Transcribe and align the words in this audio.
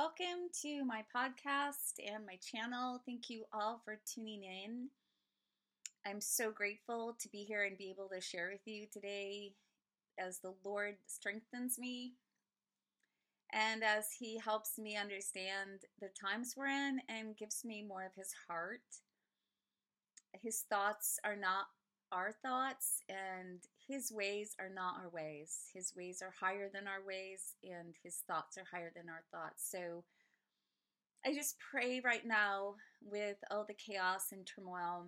welcome 0.00 0.48
to 0.62 0.82
my 0.82 1.04
podcast 1.14 1.92
and 2.10 2.24
my 2.24 2.38
channel. 2.40 3.02
Thank 3.04 3.28
you 3.28 3.44
all 3.52 3.82
for 3.84 4.00
tuning 4.06 4.44
in. 4.44 4.88
I'm 6.06 6.22
so 6.22 6.50
grateful 6.50 7.18
to 7.20 7.28
be 7.28 7.44
here 7.44 7.64
and 7.64 7.76
be 7.76 7.90
able 7.90 8.08
to 8.08 8.18
share 8.18 8.48
with 8.50 8.62
you 8.64 8.86
today 8.90 9.52
as 10.18 10.38
the 10.38 10.54
Lord 10.64 10.94
strengthens 11.06 11.78
me 11.78 12.14
and 13.52 13.84
as 13.84 14.06
He 14.18 14.38
helps 14.38 14.78
me 14.78 14.96
understand 14.96 15.82
the 16.00 16.08
times 16.18 16.54
we're 16.56 16.68
in 16.68 17.00
and 17.10 17.36
gives 17.36 17.62
me 17.62 17.84
more 17.86 18.06
of 18.06 18.14
His 18.16 18.32
heart. 18.48 18.80
His 20.42 20.64
thoughts 20.70 21.18
are 21.26 21.36
not 21.36 21.66
our 22.10 22.32
thoughts, 22.42 23.02
and 23.10 23.60
His 23.90 24.12
ways 24.12 24.54
are 24.60 24.68
not 24.72 24.98
our 25.02 25.08
ways. 25.08 25.68
His 25.74 25.92
ways 25.96 26.22
are 26.22 26.32
higher 26.38 26.70
than 26.72 26.86
our 26.86 27.04
ways, 27.04 27.56
and 27.64 27.96
His 28.04 28.22
thoughts 28.24 28.56
are 28.56 28.66
higher 28.70 28.92
than 28.94 29.08
our 29.08 29.24
thoughts. 29.32 29.68
So 29.68 30.04
I 31.26 31.34
just 31.34 31.56
pray 31.58 32.00
right 32.04 32.24
now 32.24 32.76
with 33.02 33.38
all 33.50 33.64
the 33.66 33.74
chaos 33.74 34.26
and 34.30 34.46
turmoil 34.46 35.06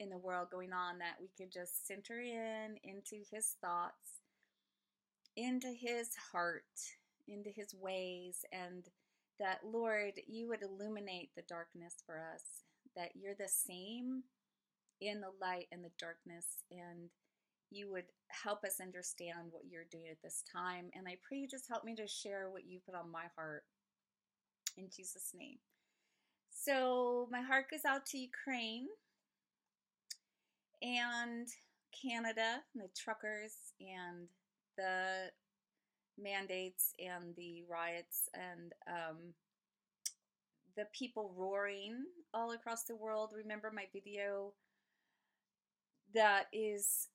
in 0.00 0.08
the 0.08 0.16
world 0.16 0.48
going 0.50 0.72
on 0.72 0.98
that 0.98 1.16
we 1.20 1.28
could 1.36 1.52
just 1.52 1.86
center 1.86 2.18
in 2.18 2.76
into 2.82 3.22
His 3.30 3.56
thoughts, 3.60 4.22
into 5.36 5.68
His 5.68 6.08
heart, 6.32 6.64
into 7.28 7.50
His 7.50 7.74
ways, 7.74 8.46
and 8.50 8.84
that, 9.38 9.60
Lord, 9.62 10.14
you 10.26 10.48
would 10.48 10.62
illuminate 10.62 11.34
the 11.36 11.42
darkness 11.42 11.96
for 12.06 12.18
us, 12.18 12.64
that 12.96 13.10
you're 13.14 13.34
the 13.38 13.46
same 13.46 14.22
in 15.02 15.20
the 15.20 15.32
light 15.38 15.66
and 15.70 15.84
the 15.84 15.92
darkness, 15.98 16.46
and 16.70 17.10
you 17.70 17.90
would 17.90 18.06
help 18.28 18.64
us 18.64 18.80
understand 18.80 19.48
what 19.50 19.64
you're 19.68 19.86
doing 19.90 20.08
at 20.10 20.22
this 20.22 20.42
time. 20.50 20.90
And 20.94 21.06
I 21.08 21.16
pray 21.26 21.38
you 21.38 21.48
just 21.48 21.68
help 21.68 21.84
me 21.84 21.94
to 21.96 22.06
share 22.06 22.50
what 22.50 22.66
you 22.66 22.80
put 22.84 22.94
on 22.94 23.10
my 23.10 23.24
heart 23.36 23.64
in 24.76 24.88
Jesus' 24.94 25.32
name. 25.34 25.58
So, 26.50 27.28
my 27.30 27.42
heart 27.42 27.66
goes 27.70 27.84
out 27.86 28.06
to 28.06 28.18
Ukraine 28.18 28.86
and 30.82 31.48
Canada, 31.92 32.62
and 32.74 32.82
the 32.82 32.90
truckers, 32.96 33.52
and 33.80 34.28
the 34.76 35.30
mandates, 36.18 36.92
and 36.98 37.34
the 37.36 37.62
riots, 37.68 38.28
and 38.34 38.72
um, 38.88 39.16
the 40.76 40.86
people 40.92 41.34
roaring 41.36 42.04
all 42.34 42.52
across 42.52 42.84
the 42.84 42.96
world. 42.96 43.32
Remember 43.34 43.70
my 43.74 43.86
video 43.92 44.52
that 46.14 46.46
is 46.52 47.08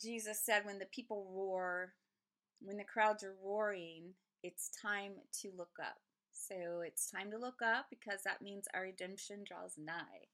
Jesus 0.00 0.40
said 0.44 0.64
when 0.64 0.78
the 0.78 0.86
people 0.86 1.26
roar, 1.30 1.92
when 2.60 2.76
the 2.76 2.84
crowds 2.84 3.22
are 3.24 3.34
roaring, 3.42 4.14
it's 4.42 4.70
time 4.82 5.12
to 5.40 5.50
look 5.56 5.78
up. 5.80 5.96
So 6.32 6.82
it's 6.84 7.10
time 7.10 7.30
to 7.30 7.38
look 7.38 7.60
up 7.64 7.86
because 7.90 8.20
that 8.24 8.42
means 8.42 8.66
our 8.74 8.82
redemption 8.82 9.44
draws 9.46 9.74
nigh. 9.78 10.28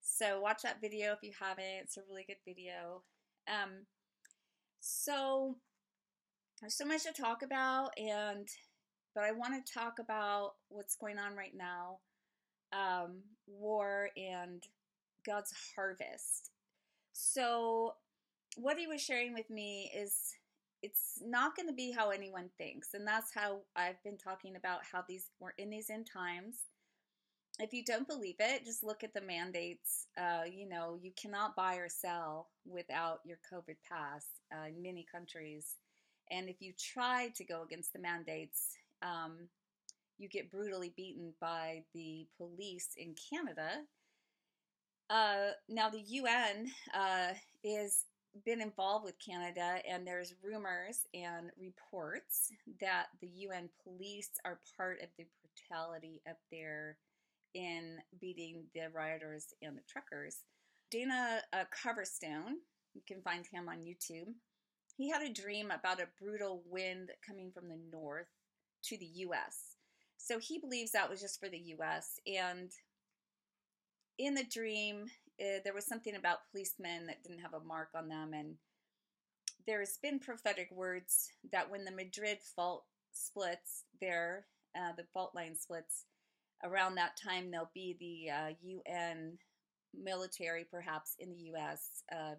So 0.00 0.40
watch 0.40 0.62
that 0.62 0.80
video 0.80 1.12
if 1.12 1.18
you 1.22 1.32
haven't. 1.38 1.82
It's 1.82 1.96
a 1.96 2.02
really 2.08 2.24
good 2.26 2.36
video. 2.46 3.02
Um, 3.48 3.86
so 4.80 5.56
there's 6.60 6.76
so 6.76 6.86
much 6.86 7.02
to 7.04 7.12
talk 7.12 7.42
about, 7.42 7.90
and 7.98 8.48
but 9.14 9.24
I 9.24 9.32
want 9.32 9.54
to 9.64 9.72
talk 9.72 9.98
about 9.98 10.52
what's 10.68 10.94
going 10.94 11.18
on 11.18 11.36
right 11.36 11.54
now, 11.54 11.98
um, 12.72 13.22
war 13.46 14.10
and 14.16 14.62
God's 15.26 15.52
harvest. 15.74 16.50
So, 17.12 17.94
what 18.56 18.78
he 18.78 18.86
was 18.86 19.00
sharing 19.00 19.34
with 19.34 19.48
me 19.50 19.90
is 19.94 20.34
it's 20.82 21.20
not 21.22 21.56
going 21.56 21.68
to 21.68 21.74
be 21.74 21.92
how 21.92 22.10
anyone 22.10 22.48
thinks. 22.56 22.94
And 22.94 23.06
that's 23.06 23.32
how 23.34 23.60
I've 23.76 24.02
been 24.02 24.16
talking 24.16 24.56
about 24.56 24.80
how 24.90 25.04
these 25.06 25.30
we're 25.38 25.52
in 25.58 25.70
these 25.70 25.90
end 25.90 26.08
times. 26.10 26.56
If 27.58 27.74
you 27.74 27.84
don't 27.84 28.08
believe 28.08 28.36
it, 28.38 28.64
just 28.64 28.82
look 28.82 29.04
at 29.04 29.12
the 29.12 29.20
mandates. 29.20 30.06
Uh, 30.16 30.44
you 30.50 30.66
know, 30.66 30.98
you 31.02 31.12
cannot 31.20 31.54
buy 31.54 31.76
or 31.76 31.88
sell 31.88 32.48
without 32.66 33.20
your 33.26 33.38
COVID 33.52 33.76
pass 33.86 34.24
uh, 34.52 34.68
in 34.68 34.82
many 34.82 35.04
countries. 35.10 35.76
And 36.30 36.48
if 36.48 36.56
you 36.60 36.72
try 36.78 37.30
to 37.36 37.44
go 37.44 37.62
against 37.62 37.92
the 37.92 37.98
mandates, 37.98 38.76
um, 39.02 39.48
you 40.16 40.28
get 40.28 40.50
brutally 40.50 40.94
beaten 40.96 41.34
by 41.40 41.82
the 41.92 42.26
police 42.38 42.88
in 42.96 43.14
Canada 43.30 43.82
uh, 45.10 45.50
now 45.68 45.90
the 45.90 46.00
UN 46.00 46.70
uh, 46.94 47.32
is 47.64 48.04
been 48.44 48.60
involved 48.60 49.04
with 49.04 49.14
Canada, 49.18 49.78
and 49.88 50.06
there's 50.06 50.34
rumors 50.42 51.06
and 51.14 51.50
reports 51.58 52.50
that 52.80 53.06
the 53.20 53.26
UN 53.26 53.68
police 53.84 54.30
are 54.44 54.60
part 54.76 55.00
of 55.02 55.08
the 55.18 55.26
brutality 55.42 56.20
up 56.28 56.38
there 56.50 56.96
in 57.54 57.98
beating 58.20 58.64
the 58.74 58.88
rioters 58.94 59.46
and 59.62 59.76
the 59.76 59.82
truckers. 59.88 60.44
Dana 60.90 61.40
uh, 61.52 61.64
Coverstone, 61.70 62.54
you 62.94 63.02
can 63.06 63.22
find 63.22 63.46
him 63.46 63.68
on 63.68 63.78
YouTube. 63.78 64.32
He 64.96 65.10
had 65.10 65.22
a 65.22 65.32
dream 65.32 65.70
about 65.70 66.00
a 66.00 66.08
brutal 66.20 66.62
wind 66.68 67.10
coming 67.26 67.50
from 67.52 67.68
the 67.68 67.78
north 67.90 68.28
to 68.84 68.96
the 68.96 69.06
U.S. 69.06 69.76
So 70.16 70.38
he 70.38 70.58
believes 70.58 70.92
that 70.92 71.08
was 71.08 71.20
just 71.20 71.40
for 71.40 71.48
the 71.48 71.58
U.S. 71.58 72.18
And 72.26 72.70
in 74.18 74.34
the 74.34 74.44
dream, 74.44 75.06
uh, 75.40 75.60
there 75.64 75.74
was 75.74 75.86
something 75.86 76.14
about 76.14 76.50
policemen 76.50 77.06
that 77.06 77.22
didn't 77.22 77.40
have 77.40 77.54
a 77.54 77.64
mark 77.64 77.88
on 77.94 78.08
them, 78.08 78.32
and 78.34 78.56
there's 79.66 79.98
been 80.02 80.18
prophetic 80.18 80.70
words 80.70 81.30
that 81.52 81.70
when 81.70 81.84
the 81.84 81.90
Madrid 81.90 82.38
fault 82.56 82.84
splits, 83.12 83.84
there, 84.00 84.46
uh, 84.76 84.92
the 84.96 85.04
fault 85.12 85.34
line 85.34 85.56
splits, 85.56 86.04
around 86.64 86.94
that 86.94 87.16
time 87.16 87.50
there'll 87.50 87.70
be 87.74 87.96
the 87.98 88.30
uh, 88.30 88.50
UN 88.62 89.38
military, 89.94 90.66
perhaps 90.70 91.16
in 91.18 91.30
the 91.32 91.40
U.S., 91.44 92.02
uh, 92.12 92.34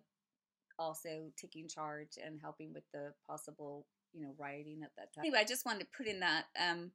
also 0.79 1.31
taking 1.37 1.67
charge 1.67 2.17
and 2.23 2.39
helping 2.41 2.73
with 2.73 2.83
the 2.93 3.13
possible, 3.27 3.85
you 4.13 4.21
know, 4.21 4.33
rioting 4.37 4.81
at 4.83 4.91
that 4.97 5.13
time. 5.13 5.25
Anyway, 5.25 5.39
I 5.39 5.43
just 5.43 5.65
wanted 5.65 5.81
to 5.81 5.87
put 5.95 6.07
in 6.07 6.19
that. 6.21 6.45
Um, 6.59 6.91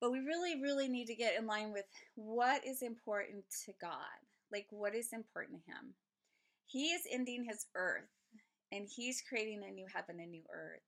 but 0.00 0.12
we 0.12 0.20
really, 0.20 0.60
really 0.60 0.88
need 0.88 1.06
to 1.06 1.14
get 1.14 1.36
in 1.38 1.46
line 1.46 1.72
with 1.72 1.84
what 2.14 2.64
is 2.64 2.82
important 2.82 3.44
to 3.64 3.72
God 3.80 3.98
like, 4.52 4.66
what 4.70 4.94
is 4.94 5.12
important 5.12 5.64
to 5.64 5.70
him? 5.70 5.94
He 6.66 6.88
is 6.88 7.02
ending 7.10 7.44
his 7.44 7.66
earth 7.74 8.10
and 8.70 8.86
he's 8.88 9.22
creating 9.26 9.62
a 9.64 9.72
new 9.72 9.86
heaven, 9.92 10.20
a 10.20 10.26
new 10.26 10.42
earth. 10.52 10.82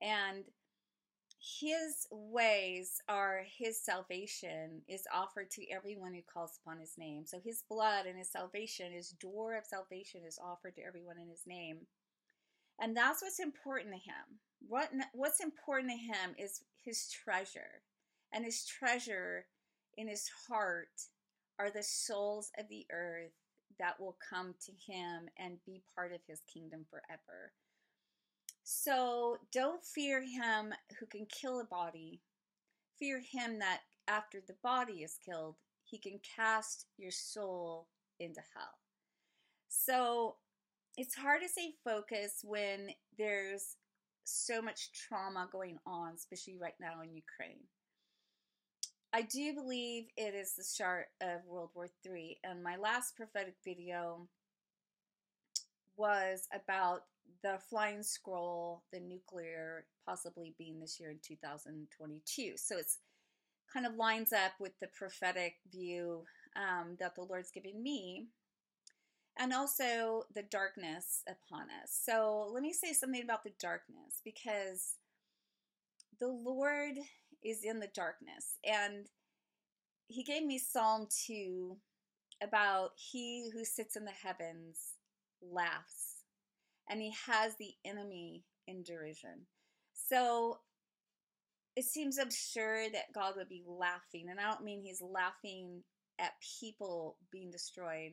And 0.00 0.44
his 1.60 2.06
ways 2.10 3.00
are 3.08 3.44
his 3.58 3.80
salvation 3.82 4.82
is 4.88 5.04
offered 5.14 5.50
to 5.52 5.70
everyone 5.70 6.14
who 6.14 6.22
calls 6.22 6.58
upon 6.62 6.80
his 6.80 6.94
name. 6.98 7.24
So 7.26 7.38
his 7.44 7.62
blood 7.68 8.06
and 8.06 8.18
his 8.18 8.30
salvation, 8.30 8.92
his 8.92 9.10
door 9.10 9.56
of 9.56 9.66
salvation 9.66 10.22
is 10.26 10.38
offered 10.42 10.74
to 10.76 10.82
everyone 10.82 11.18
in 11.22 11.28
his 11.28 11.42
name. 11.46 11.86
And 12.80 12.96
that's 12.96 13.22
what's 13.22 13.40
important 13.40 13.94
to 13.94 14.00
him. 14.00 14.40
What 14.66 14.90
what's 15.12 15.40
important 15.40 15.92
to 15.92 15.98
him 15.98 16.34
is 16.38 16.62
his 16.84 17.08
treasure. 17.10 17.82
And 18.32 18.44
his 18.44 18.64
treasure 18.66 19.46
in 19.96 20.08
his 20.08 20.28
heart 20.48 20.88
are 21.58 21.70
the 21.70 21.82
souls 21.82 22.50
of 22.58 22.68
the 22.68 22.86
earth 22.92 23.32
that 23.78 23.98
will 24.00 24.16
come 24.30 24.54
to 24.64 24.72
him 24.72 25.28
and 25.38 25.58
be 25.64 25.82
part 25.94 26.12
of 26.12 26.20
his 26.26 26.40
kingdom 26.52 26.84
forever. 26.90 27.52
So 28.64 29.38
don't 29.52 29.84
fear 29.84 30.22
him 30.22 30.72
who 30.98 31.06
can 31.06 31.26
kill 31.26 31.60
a 31.60 31.64
body. 31.64 32.20
Fear 32.98 33.20
him 33.20 33.58
that 33.58 33.80
after 34.08 34.40
the 34.46 34.56
body 34.62 35.02
is 35.02 35.18
killed, 35.24 35.56
he 35.84 35.98
can 35.98 36.18
cast 36.36 36.86
your 36.96 37.10
soul 37.10 37.88
into 38.18 38.40
hell. 38.54 38.78
So 39.68 40.36
it's 40.96 41.14
hard 41.14 41.42
to 41.42 41.48
stay 41.48 41.74
focused 41.84 42.40
when 42.42 42.90
there's 43.18 43.76
so 44.24 44.60
much 44.60 44.90
trauma 44.92 45.48
going 45.52 45.78
on, 45.86 46.14
especially 46.14 46.58
right 46.60 46.74
now 46.80 47.02
in 47.02 47.14
Ukraine. 47.14 47.60
I 49.16 49.22
do 49.22 49.54
believe 49.54 50.08
it 50.18 50.34
is 50.34 50.52
the 50.52 50.62
start 50.62 51.06
of 51.22 51.40
World 51.46 51.70
War 51.74 51.88
III. 52.04 52.38
And 52.44 52.62
my 52.62 52.76
last 52.76 53.16
prophetic 53.16 53.54
video 53.64 54.28
was 55.96 56.46
about 56.52 57.04
the 57.42 57.58
flying 57.70 58.02
scroll, 58.02 58.82
the 58.92 59.00
nuclear 59.00 59.86
possibly 60.04 60.54
being 60.58 60.78
this 60.78 61.00
year 61.00 61.12
in 61.12 61.18
2022. 61.26 62.58
So 62.58 62.76
it's 62.76 62.98
kind 63.72 63.86
of 63.86 63.94
lines 63.94 64.34
up 64.34 64.52
with 64.60 64.78
the 64.82 64.88
prophetic 64.88 65.54
view 65.72 66.24
um, 66.54 66.98
that 67.00 67.14
the 67.14 67.22
Lord's 67.22 67.50
giving 67.50 67.82
me, 67.82 68.26
and 69.38 69.50
also 69.50 70.24
the 70.34 70.42
darkness 70.42 71.22
upon 71.26 71.68
us. 71.82 71.98
So 72.04 72.50
let 72.52 72.62
me 72.62 72.74
say 72.74 72.92
something 72.92 73.22
about 73.22 73.44
the 73.44 73.52
darkness 73.58 74.20
because 74.22 74.96
the 76.20 76.28
Lord 76.28 76.96
is 77.44 77.64
in 77.64 77.80
the 77.80 77.90
darkness. 77.94 78.58
And 78.64 79.06
he 80.08 80.22
gave 80.22 80.44
me 80.44 80.58
Psalm 80.58 81.08
2 81.26 81.76
about 82.42 82.90
he 82.96 83.50
who 83.52 83.64
sits 83.64 83.96
in 83.96 84.04
the 84.04 84.10
heavens 84.10 84.96
laughs 85.42 86.24
and 86.88 87.00
he 87.00 87.12
has 87.26 87.56
the 87.56 87.74
enemy 87.84 88.44
in 88.66 88.82
derision. 88.82 89.46
So 89.94 90.58
it 91.74 91.84
seems 91.84 92.18
absurd 92.18 92.90
that 92.94 93.12
God 93.14 93.34
would 93.36 93.48
be 93.48 93.64
laughing. 93.66 94.28
And 94.30 94.40
I 94.40 94.44
don't 94.44 94.64
mean 94.64 94.82
he's 94.82 95.02
laughing 95.02 95.82
at 96.18 96.32
people 96.60 97.16
being 97.30 97.50
destroyed. 97.50 98.12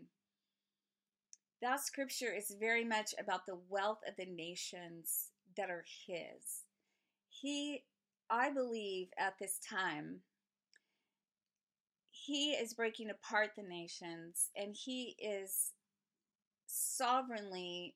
That 1.61 1.79
scripture 1.79 2.33
is 2.33 2.55
very 2.59 2.83
much 2.83 3.13
about 3.17 3.45
the 3.45 3.57
wealth 3.69 3.99
of 4.07 4.15
the 4.17 4.25
nations 4.25 5.29
that 5.55 5.69
are 5.69 5.85
his. 6.05 6.63
He, 7.29 7.83
I 8.33 8.49
believe, 8.49 9.09
at 9.19 9.35
this 9.39 9.59
time, 9.59 10.21
he 12.09 12.53
is 12.53 12.73
breaking 12.73 13.11
apart 13.11 13.51
the 13.55 13.61
nations 13.61 14.49
and 14.55 14.75
he 14.75 15.15
is 15.19 15.73
sovereignly 16.65 17.93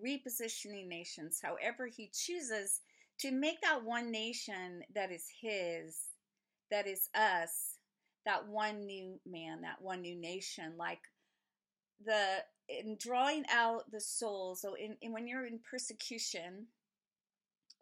repositioning 0.00 0.86
nations 0.86 1.40
however 1.42 1.88
he 1.88 2.12
chooses 2.14 2.80
to 3.18 3.32
make 3.32 3.60
that 3.62 3.84
one 3.84 4.12
nation 4.12 4.84
that 4.94 5.10
is 5.10 5.24
his, 5.40 5.98
that 6.70 6.86
is 6.86 7.08
us, 7.16 7.78
that 8.24 8.46
one 8.46 8.86
new 8.86 9.18
man, 9.26 9.62
that 9.62 9.80
one 9.82 10.02
new 10.02 10.14
nation, 10.14 10.74
like 10.78 11.00
the 12.04 12.36
in 12.68 12.96
drawing 13.00 13.44
out 13.52 13.90
the 13.90 14.00
soul. 14.00 14.54
So 14.54 14.74
in, 14.74 14.96
in 15.02 15.12
when 15.12 15.26
you're 15.26 15.46
in 15.46 15.58
persecution, 15.68 16.68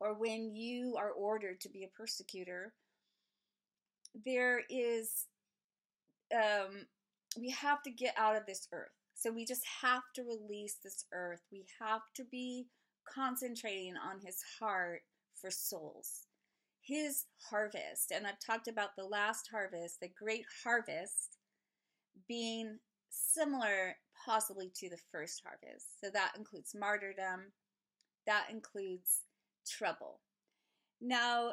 or 0.00 0.14
when 0.14 0.54
you 0.54 0.96
are 0.98 1.10
ordered 1.10 1.60
to 1.60 1.69
be 1.69 1.84
a 1.84 1.96
persecutor, 1.96 2.72
there 4.25 4.62
is 4.70 5.26
um, 6.34 6.87
we 7.38 7.50
have 7.50 7.82
to 7.82 7.90
get 7.90 8.14
out 8.16 8.37
of 8.37 8.46
this 8.46 8.69
earth. 8.72 8.90
So 9.14 9.31
we 9.31 9.44
just 9.44 9.62
have 9.82 10.02
to 10.14 10.22
release 10.22 10.76
this 10.82 11.04
earth. 11.12 11.40
We 11.50 11.64
have 11.81 12.02
to 12.16 12.25
be 12.25 12.66
concentrating 13.08 13.94
on 13.96 14.20
his 14.25 14.43
heart 14.58 15.02
for 15.40 15.50
souls. 15.50 16.26
His 16.82 17.25
harvest, 17.50 18.12
and 18.14 18.26
I've 18.26 18.38
talked 18.38 18.69
about 18.69 18.90
the 18.96 19.04
last 19.04 19.49
harvest, 19.50 20.00
the 20.00 20.08
great 20.08 20.44
harvest, 20.62 21.38
being 22.28 22.78
similar 23.10 23.96
possibly 24.25 24.70
to 24.76 24.88
the 24.88 24.99
first 25.10 25.42
harvest. 25.44 26.00
So 26.00 26.10
that 26.10 26.32
includes 26.37 26.76
martyrdom, 26.78 27.52
that 28.26 28.46
includes 28.50 29.22
trouble. 29.66 30.20
Now, 31.00 31.52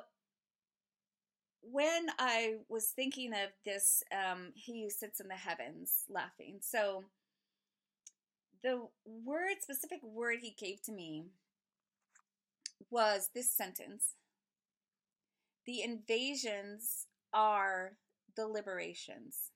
when 1.62 2.08
I 2.20 2.56
was 2.70 2.88
thinking 2.88 3.34
of 3.34 3.50
this, 3.66 4.04
um, 4.12 4.52
he 4.56 4.84
who 4.84 4.90
sits 4.90 5.20
in 5.20 5.28
the 5.28 5.36
heavens 5.36 6.04
laughing. 6.10 6.60
So 6.62 7.06
the 8.64 8.88
word, 9.06 9.56
specific 9.62 10.00
word 10.04 10.40
he 10.42 10.56
gave 10.58 10.82
to 10.84 10.92
me 10.92 11.26
was 12.90 13.30
this 13.34 13.52
sentence 13.52 14.16
The 15.66 15.82
invasions 15.82 17.08
are 17.34 17.98
the 18.36 18.48
liberations. 18.48 19.52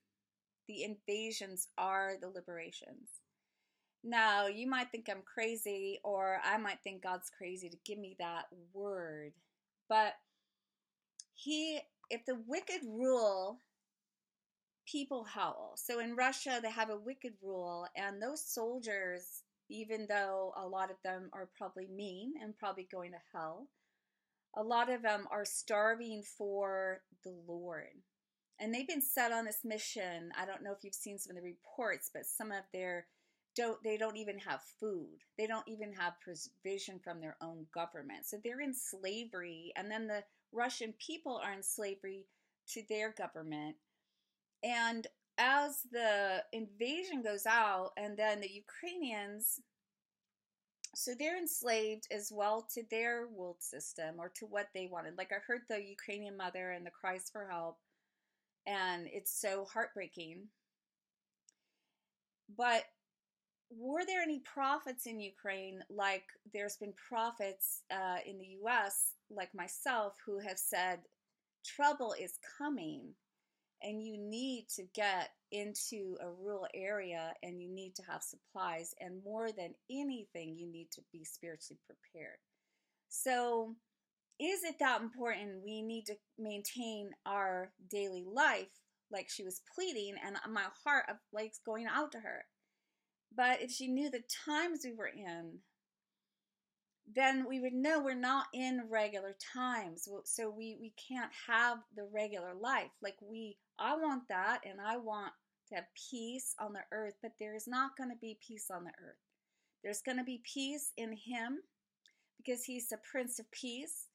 The 0.68 0.83
invasions 0.83 1.68
are 1.77 2.13
the 2.19 2.30
liberations. 2.30 3.09
Now, 4.03 4.47
you 4.47 4.67
might 4.69 4.91
think 4.91 5.07
I'm 5.09 5.23
crazy, 5.23 5.99
or 6.03 6.39
I 6.44 6.57
might 6.57 6.79
think 6.83 7.03
God's 7.03 7.29
crazy 7.29 7.69
to 7.69 7.77
give 7.85 7.97
me 7.97 8.15
that 8.19 8.45
word. 8.73 9.33
But 9.89 10.13
he, 11.33 11.79
if 12.09 12.25
the 12.25 12.39
wicked 12.47 12.81
rule, 12.85 13.59
people 14.85 15.23
howl. 15.23 15.73
So 15.75 15.99
in 15.99 16.15
Russia, 16.15 16.59
they 16.61 16.71
have 16.71 16.89
a 16.89 16.97
wicked 16.97 17.33
rule, 17.41 17.88
and 17.95 18.21
those 18.21 18.45
soldiers 18.45 19.44
even 19.69 20.05
though 20.07 20.53
a 20.57 20.67
lot 20.67 20.91
of 20.91 20.97
them 21.03 21.29
are 21.33 21.49
probably 21.57 21.88
mean 21.88 22.33
and 22.41 22.57
probably 22.57 22.88
going 22.91 23.11
to 23.11 23.17
hell. 23.33 23.67
A 24.55 24.63
lot 24.63 24.91
of 24.91 25.01
them 25.01 25.27
are 25.29 25.45
starving 25.45 26.23
for 26.38 27.01
the 27.23 27.35
Lord. 27.47 28.03
And 28.59 28.73
they've 28.73 28.88
been 28.88 29.01
set 29.01 29.31
on 29.31 29.45
this 29.45 29.59
mission. 29.63 30.31
I 30.39 30.45
don't 30.45 30.63
know 30.63 30.71
if 30.71 30.83
you've 30.83 30.95
seen 30.95 31.19
some 31.19 31.35
of 31.35 31.44
the 31.44 31.47
reports, 31.47 32.09
but 32.11 32.25
some 32.25 32.51
of 32.51 32.63
their 32.73 33.05
don't 33.57 33.83
they 33.83 33.98
don't 33.98 34.18
even 34.18 34.38
have 34.39 34.62
food. 34.80 35.18
They 35.38 35.48
don't 35.48 35.68
even 35.68 35.92
have 35.94 36.13
provision 36.21 37.00
from 37.04 37.19
their 37.19 37.36
own 37.42 37.65
government. 37.74 38.25
So 38.25 38.38
they're 38.44 38.62
in 38.62 38.74
slavery 38.74 39.74
and 39.75 39.92
then 39.92 40.07
the 40.07 40.24
Russian 40.54 40.94
people 41.06 41.42
are 41.44 41.54
in 41.54 41.63
slavery 41.63 42.25
to 42.69 42.83
their 42.88 43.12
government. 43.12 43.75
And 44.63 45.07
as 45.38 45.81
the 45.92 46.44
invasion 46.51 47.21
goes 47.21 47.45
out, 47.45 47.92
and 47.98 48.18
then 48.18 48.42
the 48.42 48.51
Ukrainians, 48.51 49.59
so 50.95 51.13
they're 51.18 51.38
enslaved 51.38 52.07
as 52.12 52.31
well 52.33 52.68
to 52.74 52.83
their 52.89 53.27
world 53.27 53.57
system 53.59 54.15
or 54.18 54.30
to 54.36 54.45
what 54.45 54.69
they 54.74 54.88
wanted. 54.92 55.18
Like 55.18 55.31
I 55.31 55.38
heard 55.45 55.62
the 55.69 55.81
Ukrainian 55.81 56.36
mother 56.36 56.71
and 56.71 56.86
the 56.86 56.92
cries 56.92 57.30
for 57.31 57.48
help, 57.48 57.77
and 58.65 59.07
it's 59.12 59.39
so 59.39 59.65
heartbreaking. 59.65 60.48
But 62.57 62.86
were 63.69 64.06
there 64.06 64.22
any 64.22 64.40
prophets 64.40 65.06
in 65.06 65.19
Ukraine, 65.19 65.84
like 65.90 66.24
there's 66.54 66.78
been 66.78 66.94
prophets 66.94 67.84
uh, 67.92 68.18
in 68.25 68.38
the 68.38 68.58
US, 68.64 69.14
like 69.30 69.54
myself, 69.54 70.14
who 70.25 70.40
have 70.40 70.58
said, 70.58 71.00
trouble 71.66 72.16
is 72.19 72.40
coming? 72.58 73.14
and 73.84 74.04
you 74.04 74.18
need 74.18 74.68
to 74.75 74.84
get 74.94 75.30
into 75.52 76.18
a 76.22 76.30
rural 76.30 76.68
area 76.74 77.34
and 77.44 77.62
you 77.62 77.69
need 77.69 77.96
to 77.96 78.04
have 78.10 78.22
supplies 78.24 78.94
and 79.00 79.24
more 79.24 79.52
than 79.52 79.74
anything 79.90 80.56
you 80.58 80.68
need 80.68 80.90
to 80.92 81.02
be 81.14 81.24
spiritually 81.24 81.80
prepared 81.86 82.38
so 83.08 83.75
is 84.40 84.64
it 84.64 84.75
that 84.80 85.02
important 85.02 85.64
we 85.64 85.81
need 85.81 86.06
to 86.06 86.16
maintain 86.38 87.10
our 87.25 87.72
daily 87.90 88.25
life 88.30 88.68
like 89.12 89.30
she 89.30 89.44
was 89.44 89.62
pleading 89.74 90.16
and 90.25 90.36
my 90.54 90.66
heart 90.84 91.06
of 91.10 91.16
going 91.66 91.86
out 91.88 92.12
to 92.12 92.19
her 92.19 92.44
but 93.38 93.62
if 93.62 93.72
she 93.72 93.88
knew 93.88 94.10
the 94.10 94.24
times 94.45 94.81
we 94.84 94.92
were 94.92 95.07
in 95.07 95.60
then 97.16 97.45
we 97.48 97.62
would 97.62 97.74
know 97.74 98.01
we're 98.01 98.13
not 98.13 98.48
in 98.54 98.81
regular 98.89 99.34
times 99.54 100.10
so 100.25 100.50
we 100.50 100.78
we 100.81 100.94
can't 101.10 101.31
have 101.48 101.78
the 101.95 102.06
regular 102.13 102.54
life 102.54 102.92
like 103.01 103.16
we 103.22 103.56
I 103.80 103.95
want 103.95 104.24
that 104.30 104.62
and 104.66 104.81
I 104.81 104.98
want 104.98 105.31
to 105.69 105.75
have 105.75 105.86
peace 106.10 106.56
on 106.60 106.74
the 106.74 106.84
earth, 106.92 107.16
but 107.22 107.34
there 107.39 107.56
is 107.56 107.68
not 107.68 107.98
going 107.98 108.10
to 108.10 108.16
be 108.19 108.38
peace 108.45 108.69
on 108.72 108.84
the 108.84 108.92
earth. 108.92 109.18
There's 109.83 110.01
going 110.01 110.18
to 110.18 110.24
be 110.24 110.42
peace 110.44 110.92
in 110.97 111.11
Him 111.11 111.59
because 112.38 112.64
He's 112.64 112.90
the 112.90 112.97
Prince 113.09 113.40
of 113.40 113.50
Peace. 113.52 114.07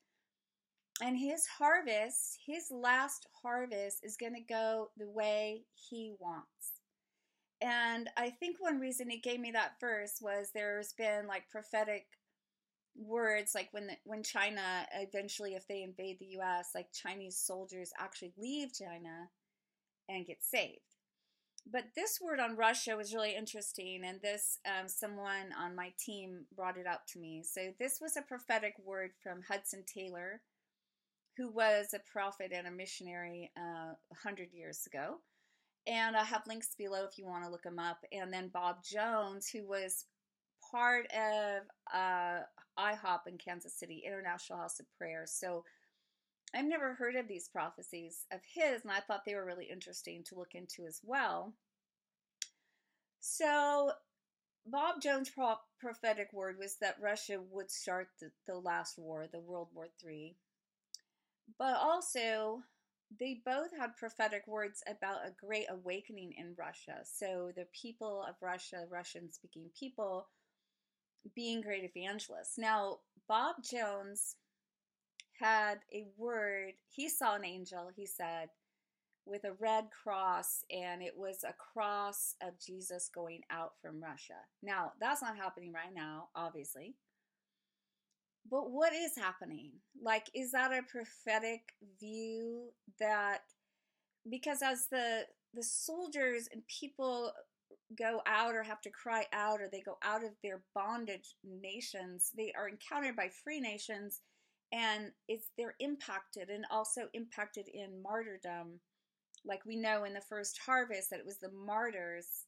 And 1.01 1.17
His 1.17 1.47
harvest, 1.47 2.39
His 2.47 2.71
last 2.71 3.27
harvest, 3.43 4.01
is 4.03 4.17
going 4.17 4.35
to 4.35 4.41
go 4.41 4.91
the 4.97 5.09
way 5.09 5.65
He 5.75 6.15
wants. 6.19 6.82
And 7.63 8.11
I 8.17 8.31
think 8.31 8.57
one 8.59 8.81
reason 8.81 9.09
He 9.09 9.19
gave 9.19 9.41
me 9.41 9.53
that 9.53 9.81
verse 9.81 10.19
was 10.21 10.51
there's 10.53 10.93
been 10.93 11.27
like 11.27 11.49
prophetic 11.51 12.07
words 12.95 13.53
like 13.55 13.69
when 13.71 13.87
the, 13.87 13.97
when 14.05 14.23
China 14.23 14.87
eventually 14.95 15.55
if 15.55 15.67
they 15.67 15.83
invade 15.83 16.19
the 16.19 16.37
US 16.41 16.71
like 16.75 16.93
Chinese 16.93 17.39
soldiers 17.39 17.91
actually 17.99 18.35
leave 18.37 18.71
China 18.75 19.29
and 20.09 20.27
get 20.27 20.43
saved. 20.43 20.81
But 21.71 21.85
this 21.95 22.21
word 22.21 22.41
on 22.41 22.57
Russia 22.57 22.97
was 22.97 23.15
really 23.15 23.37
interesting, 23.37 24.03
and 24.05 24.21
this 24.21 24.59
um, 24.67 24.89
someone 24.89 25.53
on 25.57 25.77
my 25.77 25.93
team 25.97 26.47
brought 26.57 26.77
it 26.77 26.89
up 26.89 27.07
to 27.09 27.21
me. 27.21 27.45
So 27.45 27.73
this 27.79 28.01
was 28.01 28.17
a 28.17 28.23
prophetic 28.23 28.75
word 28.85 29.13
from 29.23 29.43
Hudson 29.49 29.85
Taylor, 29.87 30.41
who 31.37 31.49
was 31.49 31.95
a 31.95 32.01
prophet 32.01 32.51
and 32.53 32.67
a 32.67 32.71
missionary 32.71 33.53
uh, 33.57 33.95
100 34.09 34.53
years 34.53 34.87
ago. 34.87 35.19
And 35.87 36.17
I 36.17 36.25
have 36.25 36.47
links 36.47 36.75
below 36.79 37.05
if 37.05 37.19
you 37.19 37.27
want 37.27 37.45
to 37.45 37.51
look 37.51 37.65
them 37.65 37.79
up. 37.79 37.99
And 38.13 38.33
then 38.33 38.51
Bob 38.53 38.85
Jones, 38.85 39.49
who 39.49 39.67
was 39.67 40.05
part 40.71 41.07
of 41.13 41.63
uh, 41.93 42.41
IHOP 42.79 43.27
in 43.27 43.39
Kansas 43.39 43.75
City, 43.75 44.03
International 44.07 44.61
House 44.61 44.79
of 44.81 44.87
Prayer. 44.97 45.25
So 45.27 45.65
I've 46.55 46.67
never 46.67 46.95
heard 46.95 47.17
of 47.17 47.29
these 47.29 47.49
prophecies 47.49 48.27
of 48.31 48.41
his, 48.55 48.83
and 48.83 48.93
I 48.93 49.01
thought 49.01 49.25
they 49.25 49.35
were 49.35 49.45
really 49.45 49.69
interesting 49.71 50.23
to 50.25 50.35
look 50.35 50.55
into 50.55 50.87
as 50.87 51.01
well. 51.03 51.55
So, 53.21 53.93
Bob 54.67 55.01
Jones' 55.01 55.31
pro- 55.31 55.57
prophetic 55.81 56.33
word 56.33 56.59
was 56.59 56.77
that 56.81 57.01
Russia 57.01 57.41
would 57.51 57.71
start 57.71 58.09
the, 58.21 58.31
the 58.47 58.57
last 58.59 58.99
war, 58.99 59.27
the 59.31 59.41
World 59.41 59.69
War 59.73 59.89
III. 60.07 60.37
But 61.59 61.77
also, 61.77 62.63
they 63.19 63.41
both 63.45 63.69
had 63.79 63.97
prophetic 63.97 64.47
words 64.47 64.83
about 64.89 65.27
a 65.27 65.35
great 65.45 65.67
awakening 65.71 66.35
in 66.37 66.55
Russia. 66.57 67.01
So, 67.05 67.53
the 67.55 67.67
people 67.73 68.25
of 68.29 68.37
Russia, 68.41 68.85
Russian 68.91 69.31
speaking 69.33 69.71
people, 69.79 70.29
being 71.35 71.61
great 71.61 71.85
evangelists. 71.85 72.59
Now, 72.59 72.99
Bob 73.29 73.57
Jones 73.63 74.37
had 75.41 75.79
a 75.93 76.07
word. 76.17 76.73
He 76.89 77.09
saw 77.09 77.37
an 77.37 77.45
angel, 77.45 77.91
he 77.95 78.07
said, 78.07 78.49
with 79.25 79.45
a 79.45 79.53
red 79.61 79.87
cross, 79.91 80.65
and 80.71 81.03
it 81.03 81.17
was 81.17 81.45
a 81.45 81.53
cross 81.53 82.35
of 82.43 82.59
Jesus 82.59 83.11
going 83.15 83.43
out 83.51 83.73
from 83.81 84.03
Russia. 84.03 84.41
Now, 84.63 84.93
that's 85.01 85.23
not 85.23 85.37
happening 85.37 85.73
right 85.73 85.95
now, 85.95 86.29
obviously. 86.35 86.95
But 88.51 88.71
what 88.71 88.93
is 88.93 89.17
happening? 89.17 89.73
Like, 90.01 90.29
is 90.35 90.53
that 90.53 90.73
a 90.73 90.83
prophetic 90.83 91.61
view 92.01 92.71
that 92.99 93.43
because 94.31 94.63
as 94.63 94.87
the 94.91 95.27
the 95.55 95.63
soldiers 95.63 96.49
and 96.53 96.63
people 96.67 97.33
go 97.99 98.23
out 98.27 98.55
or 98.55 98.63
have 98.63 98.81
to 98.81 98.91
cry 98.91 99.27
out 99.33 99.61
or 99.61 99.69
they 99.71 99.81
go 99.81 99.99
out 100.03 100.25
of 100.25 100.31
their 100.43 100.63
bondage 100.75 101.35
nations, 101.45 102.31
they 102.37 102.53
are 102.57 102.69
encountered 102.69 103.17
by 103.17 103.29
free 103.29 103.61
nations 103.61 104.23
and 104.73 105.13
it's 105.29 105.49
they're 105.59 105.75
impacted 105.81 106.49
and 106.49 106.65
also 106.71 107.03
impacted 107.13 107.69
in 107.69 108.03
martyrdom. 108.03 108.81
Like 109.45 109.65
we 109.67 109.77
know 109.77 110.05
in 110.05 110.15
the 110.15 110.21
first 110.21 110.59
harvest 110.65 111.11
that 111.11 111.21
it 111.21 111.27
was 111.27 111.39
the 111.39 111.51
martyrs, 111.51 112.47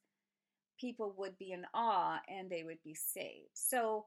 people 0.81 1.15
would 1.19 1.37
be 1.39 1.53
in 1.53 1.67
awe 1.75 2.21
and 2.29 2.49
they 2.49 2.63
would 2.63 2.83
be 2.83 2.95
saved. 2.95 3.51
So 3.55 4.07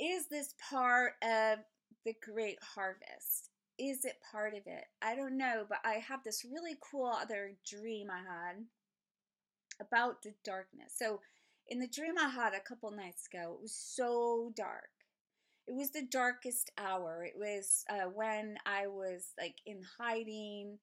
is 0.00 0.26
this 0.28 0.54
part 0.70 1.12
of 1.22 1.58
the 2.04 2.14
great 2.22 2.58
harvest? 2.74 3.50
Is 3.78 4.04
it 4.04 4.16
part 4.32 4.54
of 4.54 4.62
it? 4.66 4.84
I 5.02 5.14
don't 5.14 5.36
know, 5.36 5.64
but 5.68 5.78
I 5.84 5.94
have 5.94 6.24
this 6.24 6.44
really 6.44 6.76
cool 6.90 7.06
other 7.06 7.52
dream 7.68 8.08
I 8.10 8.18
had 8.18 8.64
about 9.80 10.22
the 10.22 10.34
darkness. 10.44 10.94
So, 10.96 11.20
in 11.68 11.78
the 11.78 11.86
dream 11.86 12.14
I 12.18 12.28
had 12.28 12.52
a 12.52 12.60
couple 12.60 12.90
nights 12.90 13.28
ago, 13.32 13.54
it 13.54 13.62
was 13.62 13.74
so 13.74 14.52
dark. 14.56 14.88
It 15.68 15.74
was 15.74 15.90
the 15.90 16.06
darkest 16.10 16.70
hour. 16.76 17.24
It 17.24 17.38
was 17.38 17.84
uh, 17.88 18.08
when 18.12 18.56
I 18.66 18.88
was 18.88 19.28
like 19.38 19.56
in 19.66 19.82
hiding 19.98 20.78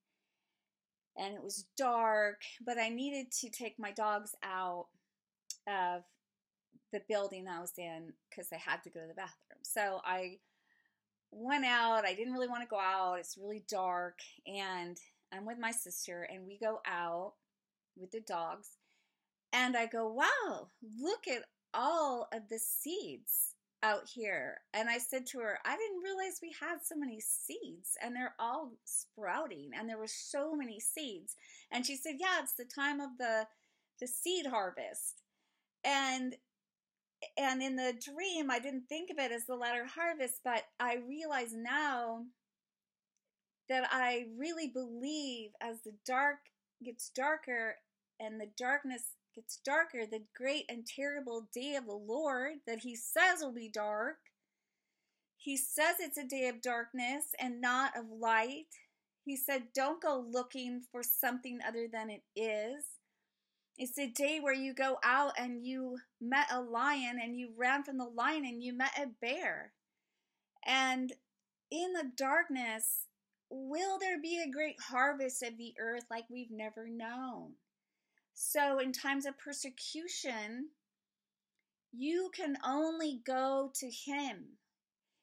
and 1.18 1.34
it 1.34 1.44
was 1.44 1.66
dark, 1.78 2.42
but 2.66 2.78
I 2.78 2.90
needed 2.90 3.32
to 3.42 3.50
take 3.50 3.78
my 3.78 3.92
dogs 3.92 4.34
out 4.44 4.88
of 5.68 6.04
the 6.92 7.02
building 7.08 7.48
I 7.48 7.60
was 7.60 7.74
in 7.78 8.14
because 8.30 8.48
I 8.52 8.58
had 8.58 8.84
to 8.84 8.90
go 8.90 9.02
to 9.02 9.08
the 9.08 9.14
bathroom. 9.14 9.60
So 9.64 10.02
I 10.06 10.38
went 11.32 11.66
out. 11.66 12.06
I 12.06 12.14
didn't 12.14 12.34
really 12.34 12.48
want 12.48 12.64
to 12.64 12.70
go 12.70 12.80
out. 12.80 13.18
It's 13.20 13.38
really 13.38 13.64
dark. 13.70 14.20
And 14.46 14.98
I'm 15.34 15.46
with 15.46 15.60
my 15.60 15.72
sister, 15.72 16.28
and 16.32 16.48
we 16.48 16.58
go 16.58 16.80
out 16.86 17.34
with 17.98 18.12
the 18.12 18.22
dogs. 18.22 18.78
And 19.54 19.76
I 19.76 19.86
go, 19.86 20.08
wow, 20.08 20.68
look 21.00 21.28
at 21.28 21.44
all 21.74 22.28
of 22.34 22.50
the 22.50 22.60
seeds 22.60 23.56
out 23.84 24.08
here. 24.14 24.62
And 24.74 24.90
I 24.90 24.98
said 24.98 25.26
to 25.28 25.40
her, 25.40 25.60
I 25.66 25.78
didn't 25.78 26.04
realize 26.04 26.40
we 26.42 26.54
had 26.60 26.78
so 26.84 26.96
many 26.96 27.20
seeds 27.20 27.98
and 28.02 28.16
they're 28.16 28.36
all 28.40 28.72
sprouting 28.86 29.72
and 29.78 29.88
there 29.88 29.98
were 29.98 30.08
so 30.08 30.56
many 30.56 30.80
seeds. 30.80 31.36
And 31.72 31.86
she 31.86 31.96
said, 31.96 32.16
Yeah, 32.20 32.40
it's 32.42 32.54
the 32.54 32.66
time 32.66 33.00
of 33.00 33.12
the 33.18 33.48
the 34.00 34.08
seed 34.08 34.48
harvest. 34.48 35.22
And 35.84 36.36
and 37.38 37.62
in 37.62 37.76
the 37.76 37.94
dream, 37.94 38.52
I 38.52 38.60
didn't 38.60 38.88
think 38.90 39.10
of 39.10 39.18
it 39.20 39.32
as 39.32 39.46
the 39.46 39.56
latter 39.56 39.86
harvest, 39.86 40.42
but 40.44 40.64
I 40.80 40.98
realize 41.08 41.54
now 41.54 42.26
that 43.70 43.88
I 43.92 44.26
really 44.38 44.68
believe 44.68 45.52
as 45.62 45.82
the 45.82 45.94
dark 46.06 46.38
gets 46.84 47.10
darker 47.10 47.76
and 48.20 48.40
the 48.40 48.50
darkness 48.58 49.16
gets 49.36 49.60
darker, 49.64 50.06
the 50.06 50.24
great 50.36 50.66
and 50.70 50.86
terrible 50.86 51.48
day 51.54 51.76
of 51.76 51.86
the 51.86 51.94
Lord 51.94 52.54
that 52.66 52.80
He 52.80 52.96
says 52.96 53.40
will 53.42 53.54
be 53.54 53.70
dark. 53.70 54.18
He 55.38 55.58
says 55.58 55.96
it's 56.00 56.18
a 56.18 56.26
day 56.26 56.48
of 56.48 56.62
darkness 56.62 57.26
and 57.40 57.62
not 57.62 57.96
of 57.98 58.06
light. 58.10 58.68
He 59.24 59.36
said, 59.36 59.74
Don't 59.74 60.02
go 60.02 60.26
looking 60.28 60.82
for 60.92 61.04
something 61.04 61.60
other 61.68 61.88
than 61.92 62.10
it 62.10 62.24
is. 62.36 62.86
It's 63.78 63.96
the 63.96 64.08
day 64.08 64.40
where 64.40 64.54
you 64.54 64.74
go 64.74 64.98
out 65.04 65.34
and 65.38 65.64
you 65.64 66.00
met 66.20 66.48
a 66.52 66.60
lion 66.60 67.20
and 67.22 67.38
you 67.38 67.50
ran 67.56 67.84
from 67.84 68.00
the 68.00 68.06
lion 68.06 68.44
and 68.44 68.64
you 68.64 68.74
met 68.74 68.98
a 68.98 69.08
bear. 69.22 69.74
And 70.66 71.14
in 71.70 71.94
the 71.94 72.12
darkness, 72.16 73.06
will 73.52 74.00
there 74.00 74.20
be 74.20 74.42
a 74.42 74.52
great 74.52 74.78
harvest 74.82 75.44
of 75.44 75.58
the 75.58 75.76
earth 75.80 76.06
like 76.10 76.26
we've 76.30 76.52
never 76.52 76.88
known? 76.88 77.54
So, 78.34 78.80
in 78.80 78.92
times 78.92 79.26
of 79.26 79.38
persecution, 79.38 80.70
you 81.92 82.30
can 82.36 82.58
only 82.66 83.22
go 83.26 83.72
to 83.76 83.90
Him. 83.90 84.58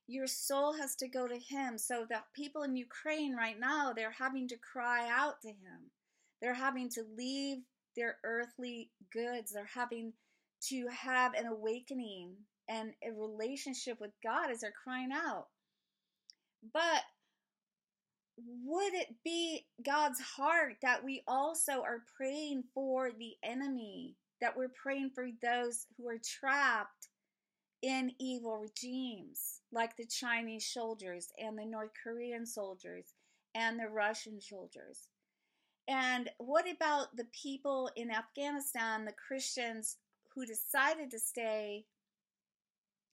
Your 0.07 0.27
soul 0.27 0.75
has 0.75 0.97
to 0.97 1.09
go 1.09 1.29
to 1.29 1.39
Him. 1.39 1.79
So, 1.79 2.07
that 2.11 2.33
people 2.35 2.63
in 2.63 2.77
Ukraine 2.77 3.35
right 3.35 3.59
now, 3.59 3.93
they're 3.93 4.11
having 4.19 4.49
to 4.49 4.57
cry 4.57 5.09
out 5.09 5.41
to 5.43 5.49
Him. 5.49 5.91
They're 6.41 6.55
having 6.55 6.89
to 6.91 7.05
leave 7.17 7.59
their 7.97 8.19
earthly 8.25 8.91
goods. 9.13 9.53
They're 9.53 9.69
having 9.73 10.13
to 10.69 10.87
have 10.89 11.35
an 11.35 11.47
awakening 11.47 12.35
and 12.69 12.93
a 13.03 13.13
relationship 13.13 14.01
with 14.01 14.13
God 14.23 14.51
as 14.51 14.61
they're 14.61 14.73
crying 14.73 15.11
out. 15.13 15.47
But 16.73 17.03
would 18.65 18.95
it 18.95 19.15
be 19.25 19.67
God's 19.85 20.21
heart 20.21 20.77
that 20.83 21.05
we 21.05 21.23
also 21.29 21.83
are 21.83 22.03
praying 22.17 22.65
for 22.75 23.11
the 23.11 23.35
enemy, 23.45 24.17
that 24.41 24.57
we're 24.57 24.73
praying 24.83 25.11
for 25.15 25.29
those 25.43 25.87
who 25.97 26.09
are 26.09 26.19
trapped 26.19 27.09
in 27.83 28.13
evil 28.19 28.57
regimes, 28.57 29.61
like 29.71 29.97
the 29.97 30.07
Chinese 30.07 30.67
soldiers 30.67 31.29
and 31.39 31.59
the 31.59 31.67
North 31.67 31.91
Korean 32.03 32.47
soldiers 32.47 33.13
and 33.55 33.79
the 33.79 33.89
Russian 33.89 34.41
soldiers? 34.41 35.09
And 35.89 36.31
what 36.39 36.65
about 36.71 37.15
the 37.17 37.27
people 37.43 37.91
in 37.97 38.11
Afghanistan, 38.11 39.05
the 39.05 39.13
Christians 39.13 39.97
who 40.35 40.47
decided 40.47 41.11
to 41.11 41.19
stay 41.19 41.85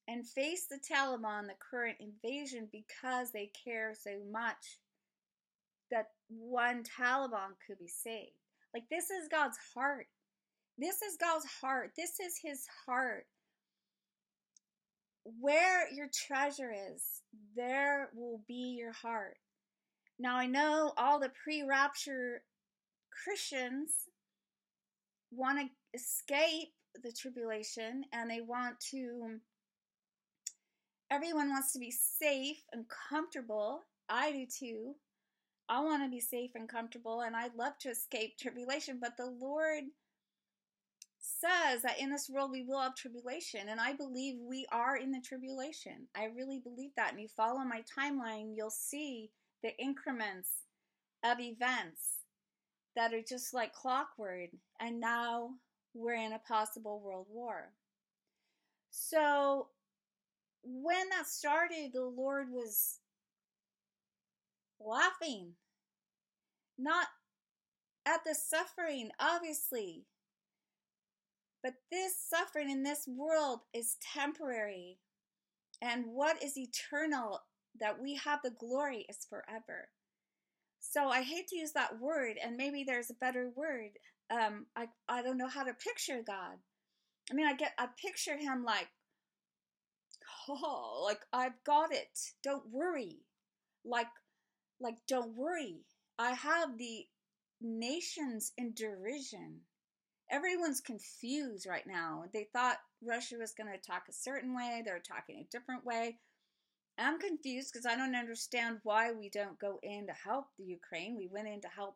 and 0.08 0.25
face 0.25 0.68
the 0.70 0.80
Taliban, 0.80 1.48
the 1.48 1.54
current 1.60 1.98
invasion, 2.00 2.70
because 2.72 3.32
they 3.32 3.51
care 3.66 3.94
so 3.94 4.12
much 4.32 4.80
that 5.92 6.12
one 6.30 6.84
Taliban 6.84 7.56
could 7.68 7.78
be 7.78 7.88
saved? 7.88 8.32
Like, 8.74 8.84
this 8.90 9.10
is 9.10 9.28
God's 9.30 9.58
heart. 9.74 10.08
This 10.78 11.01
is 11.01 11.18
God's 11.20 11.46
heart. 11.62 11.92
This 11.98 12.20
is 12.22 12.40
His 12.42 12.66
heart. 12.86 13.25
Where 15.24 15.92
your 15.94 16.08
treasure 16.08 16.74
is, 16.94 17.04
there 17.56 18.10
will 18.16 18.42
be 18.48 18.78
your 18.80 18.94
heart. 18.94 19.38
Now, 20.18 20.38
I 20.38 20.48
know 20.48 20.94
all 20.98 21.20
the 21.20 21.32
pre 21.44 21.63
rapture 21.63 22.42
Christians 23.12 23.91
want 25.32 25.60
to 25.60 25.98
escape 25.98 26.70
the 27.03 27.12
tribulation 27.12 28.06
and 28.12 28.30
they 28.30 28.41
want 28.41 28.80
to 28.91 29.39
everyone 31.10 31.50
wants 31.50 31.74
to 31.74 31.80
be 31.80 31.91
safe 31.91 32.63
and 32.72 32.86
comfortable. 33.10 33.82
I 34.10 34.32
do 34.32 34.46
too. 34.46 34.96
I 35.68 35.82
want 35.82 36.03
to 36.03 36.10
be 36.10 36.22
safe 36.22 36.51
and 36.56 36.68
comfortable 36.68 37.22
and 37.22 37.36
I'd 37.36 37.56
love 37.56 37.77
to 37.82 37.89
escape 37.89 38.38
tribulation, 38.38 39.00
but 39.00 39.18
the 39.18 39.30
Lord 39.30 39.84
says 41.20 41.82
that 41.84 42.00
in 42.00 42.10
this 42.10 42.30
world 42.30 42.51
we 42.51 42.63
will 42.63 42.80
have 42.80 42.96
tribulation 42.96 43.70
and 43.70 43.80
I 43.80 43.94
believe 43.94 44.36
we 44.39 44.65
are 44.72 44.98
in 44.98 45.12
the 45.12 45.22
tribulation. 45.22 46.08
I 46.15 46.25
really 46.36 46.60
believe 46.60 46.91
that. 46.96 47.12
And 47.12 47.22
you 47.22 47.27
follow 47.27 47.60
my 47.60 47.84
timeline, 47.98 48.53
you'll 48.56 48.70
see 48.70 49.32
the 49.63 49.77
increments 49.77 50.50
of 51.24 51.39
events 51.39 52.21
that 52.95 53.13
are 53.13 53.21
just 53.21 53.53
like 53.53 53.74
clockwork, 53.74 54.50
and 54.79 55.00
now 55.00 55.51
we're 55.93 56.13
in 56.13 56.33
a 56.33 56.39
possible 56.39 57.01
world 57.03 57.27
war. 57.29 57.74
So, 58.89 59.67
when 60.63 61.10
that 61.10 61.27
started, 61.27 61.91
the 61.93 62.03
Lord 62.03 62.48
was 62.51 63.00
laughing, 64.79 65.53
not 66.77 67.07
at 68.05 68.24
the 68.25 68.36
suffering, 68.36 69.10
obviously, 69.19 70.05
but 71.63 71.74
this 71.91 72.13
suffering 72.17 72.69
in 72.69 72.83
this 72.83 73.07
world 73.07 73.60
is 73.74 73.98
temporary, 74.13 74.98
and 75.81 76.05
what 76.07 76.41
is 76.43 76.57
eternal 76.57 77.41
that 77.79 78.01
we 78.01 78.15
have 78.15 78.39
the 78.43 78.51
glory 78.51 79.05
is 79.07 79.25
forever. 79.29 79.89
So 80.81 81.07
I 81.07 81.21
hate 81.21 81.47
to 81.50 81.55
use 81.55 81.71
that 81.73 82.00
word, 82.00 82.38
and 82.43 82.57
maybe 82.57 82.83
there's 82.83 83.11
a 83.11 83.15
better 83.15 83.51
word. 83.55 83.91
Um, 84.29 84.65
I 84.75 84.88
I 85.07 85.21
don't 85.21 85.38
know 85.38 85.47
how 85.47 85.63
to 85.63 85.73
picture 85.73 86.21
God. 86.25 86.57
I 87.31 87.33
mean, 87.33 87.47
I 87.47 87.53
get 87.53 87.73
I 87.77 87.88
picture 88.01 88.35
him 88.35 88.63
like, 88.65 88.88
oh, 90.50 91.03
like 91.05 91.21
I've 91.31 91.63
got 91.65 91.93
it. 91.93 92.19
Don't 92.43 92.63
worry. 92.69 93.19
Like, 93.85 94.07
like 94.79 94.95
don't 95.07 95.35
worry. 95.35 95.85
I 96.17 96.31
have 96.33 96.77
the 96.77 97.05
nations 97.61 98.51
in 98.57 98.73
derision. 98.73 99.61
Everyone's 100.31 100.81
confused 100.81 101.67
right 101.67 101.85
now. 101.85 102.23
They 102.33 102.47
thought 102.53 102.77
Russia 103.03 103.35
was 103.38 103.53
going 103.53 103.67
to 103.67 103.77
attack 103.77 104.03
a 104.09 104.13
certain 104.13 104.55
way. 104.55 104.81
They're 104.83 104.97
attacking 104.97 105.39
a 105.39 105.47
different 105.51 105.85
way. 105.85 106.17
I'm 106.98 107.19
confused 107.19 107.71
because 107.74 107.86
I 107.86 107.95
don't 107.95 108.15
understand 108.15 108.79
why 108.83 109.12
we 109.12 109.29
don't 109.29 109.60
go 109.60 109.79
in 109.81 110.07
to 110.07 110.13
help 110.13 110.45
the 110.57 110.65
Ukraine. 110.65 111.17
We 111.17 111.27
went 111.27 111.48
in 111.48 111.62
to 111.62 111.67
help 111.67 111.95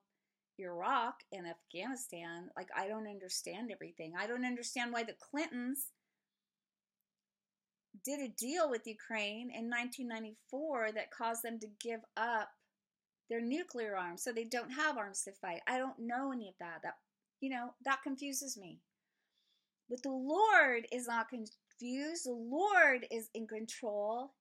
Iraq 0.58 1.16
and 1.32 1.46
Afghanistan. 1.48 2.50
Like, 2.56 2.70
I 2.76 2.88
don't 2.88 3.08
understand 3.08 3.72
everything. 3.72 4.14
I 4.18 4.28
don't 4.28 4.46
understand 4.46 4.94
why 4.94 5.04
the 5.04 5.16
Clintons 5.32 5.92
did 8.04 8.20
a 8.20 8.30
deal 8.30 8.70
with 8.70 8.88
Ukraine 8.88 9.50
in 9.52 9.70
1994 9.70 10.92
that 10.94 11.12
caused 11.12 11.44
them 11.44 11.60
to 11.60 11.68
give 11.80 12.02
up 12.18 12.50
their 13.30 13.42
nuclear 13.42 13.96
arms 13.98 14.24
so 14.24 14.32
they 14.32 14.44
don't 14.44 14.72
have 14.72 14.98
arms 14.98 15.24
to 15.24 15.32
fight. 15.34 15.62
I 15.68 15.78
don't 15.78 16.00
know 16.00 16.32
any 16.32 16.50
of 16.50 16.56
that. 16.60 16.82
That 16.84 16.96
you 17.42 17.50
know, 17.50 17.74
that 17.84 18.04
confuses 18.04 18.58
me. 18.58 18.80
But 19.90 20.02
the 20.04 20.12
Lord 20.12 20.88
is 20.92 21.08
not 21.08 21.30
confused. 21.30 22.26
The 22.26 22.34
Lord 22.34 23.06
is 23.12 23.30
in 23.34 23.48
control. 23.48 24.34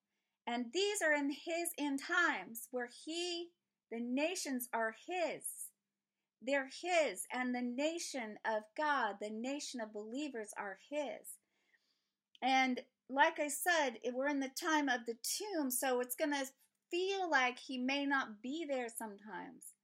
And 0.46 0.66
these 0.72 1.00
are 1.02 1.12
in 1.12 1.30
his 1.30 1.70
end 1.78 2.00
times 2.00 2.68
where 2.70 2.88
he 3.04 3.48
the 3.90 4.00
nations 4.00 4.68
are 4.72 4.94
his. 5.06 5.44
They're 6.42 6.68
his 6.82 7.26
and 7.32 7.54
the 7.54 7.62
nation 7.62 8.38
of 8.44 8.62
God, 8.76 9.16
the 9.20 9.30
nation 9.30 9.80
of 9.80 9.92
believers 9.92 10.50
are 10.58 10.78
his. 10.90 11.38
And 12.42 12.80
like 13.08 13.38
I 13.38 13.48
said, 13.48 13.98
we're 14.12 14.28
in 14.28 14.40
the 14.40 14.50
time 14.60 14.88
of 14.88 15.06
the 15.06 15.16
tomb, 15.22 15.70
so 15.70 16.00
it's 16.00 16.16
going 16.16 16.32
to 16.32 16.46
feel 16.90 17.30
like 17.30 17.58
he 17.58 17.78
may 17.78 18.04
not 18.04 18.42
be 18.42 18.66
there 18.68 18.88
sometimes. 18.88 19.74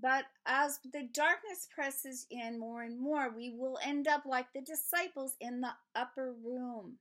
But 0.00 0.24
as 0.46 0.78
the 0.92 1.08
darkness 1.12 1.68
presses 1.74 2.26
in 2.30 2.58
more 2.58 2.82
and 2.82 2.98
more, 2.98 3.30
we 3.30 3.50
will 3.50 3.78
end 3.84 4.08
up 4.08 4.24
like 4.24 4.46
the 4.54 4.62
disciples 4.62 5.34
in 5.40 5.60
the 5.60 5.72
upper 5.94 6.32
room. 6.42 6.98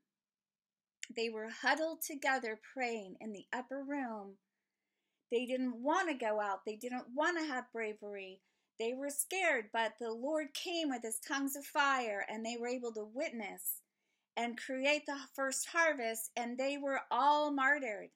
They 1.16 1.30
were 1.30 1.50
huddled 1.50 2.01
together 2.01 2.60
praying 2.74 3.18
in 3.20 3.34
the 3.34 3.46
upper 3.51 3.84
room. 3.84 4.38
They 5.32 5.46
didn't 5.46 5.82
want 5.82 6.10
to 6.10 6.16
go 6.16 6.39
out, 6.39 6.66
they 6.66 6.75
didn't 6.75 7.06
want 7.16 7.38
to 7.39 7.46
have 7.46 7.72
bravery. 7.74 8.42
They 8.80 8.94
were 8.94 9.10
scared, 9.10 9.66
but 9.74 9.94
the 10.00 10.12
Lord 10.12 10.54
came 10.54 10.89
with 10.89 11.04
his 11.04 11.20
tongues 11.20 11.56
of 11.56 11.66
fire 11.66 12.25
and 12.30 12.46
they 12.46 12.56
were 12.58 12.70
able 12.70 12.94
to 12.94 13.04
witness 13.13 13.82
and 14.38 14.58
create 14.58 15.06
the 15.06 15.18
first 15.36 15.68
harvest, 15.74 16.32
and 16.38 16.58
they 16.58 16.78
were 16.78 17.01
all 17.12 17.51
martyred. 17.51 18.10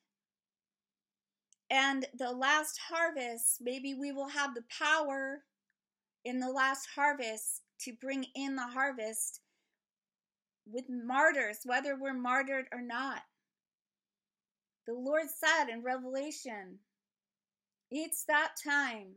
And 1.69 2.05
the 2.17 2.31
last 2.31 2.79
harvest, 2.87 3.57
maybe 3.59 3.93
we 3.93 4.13
will 4.13 4.29
have 4.29 4.55
the 4.55 4.63
power 4.79 5.43
in 6.23 6.39
the 6.39 6.49
last 6.49 6.87
harvest 6.95 7.61
to 7.81 7.93
bring 7.99 8.25
in 8.35 8.55
the 8.55 8.67
harvest 8.67 9.41
with 10.65 10.85
martyrs, 10.89 11.59
whether 11.65 11.95
we're 11.95 12.13
martyred 12.13 12.65
or 12.71 12.81
not. 12.81 13.21
The 14.87 14.93
Lord 14.93 15.27
said 15.29 15.71
in 15.71 15.83
Revelation, 15.83 16.79
it's 17.89 18.25
that 18.25 18.51
time 18.63 19.13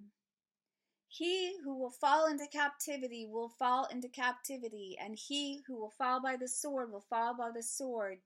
he 1.09 1.55
who 1.65 1.79
will 1.79 1.91
fall 1.91 2.27
into 2.27 2.47
captivity 2.53 3.27
will 3.27 3.49
fall 3.49 3.87
into 3.87 4.09
captivity, 4.09 4.97
and 5.03 5.17
he 5.17 5.63
who 5.67 5.77
will 5.77 5.93
fall 5.97 6.21
by 6.21 6.37
the 6.37 6.49
sword 6.49 6.93
will 6.93 7.07
fall 7.09 7.35
by 7.35 7.51
the 7.55 7.63
sword. 7.63 8.19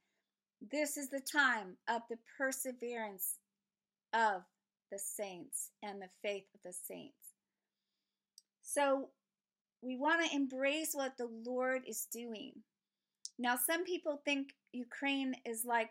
This 0.72 0.96
is 0.96 1.08
the 1.08 1.20
time 1.20 1.76
of 1.88 2.02
the 2.10 2.18
perseverance 2.36 3.36
of 4.12 4.42
the 4.90 4.98
saints 4.98 5.70
and 5.82 6.02
the 6.02 6.08
faith 6.22 6.46
of 6.54 6.60
the 6.64 6.72
saints. 6.72 7.34
So 8.62 9.10
we 9.82 9.96
want 9.96 10.26
to 10.26 10.34
embrace 10.34 10.90
what 10.92 11.16
the 11.16 11.28
Lord 11.46 11.82
is 11.86 12.08
doing. 12.12 12.52
Now, 13.40 13.56
some 13.56 13.84
people 13.84 14.20
think 14.22 14.48
Ukraine 14.70 15.34
is 15.46 15.64
like 15.64 15.88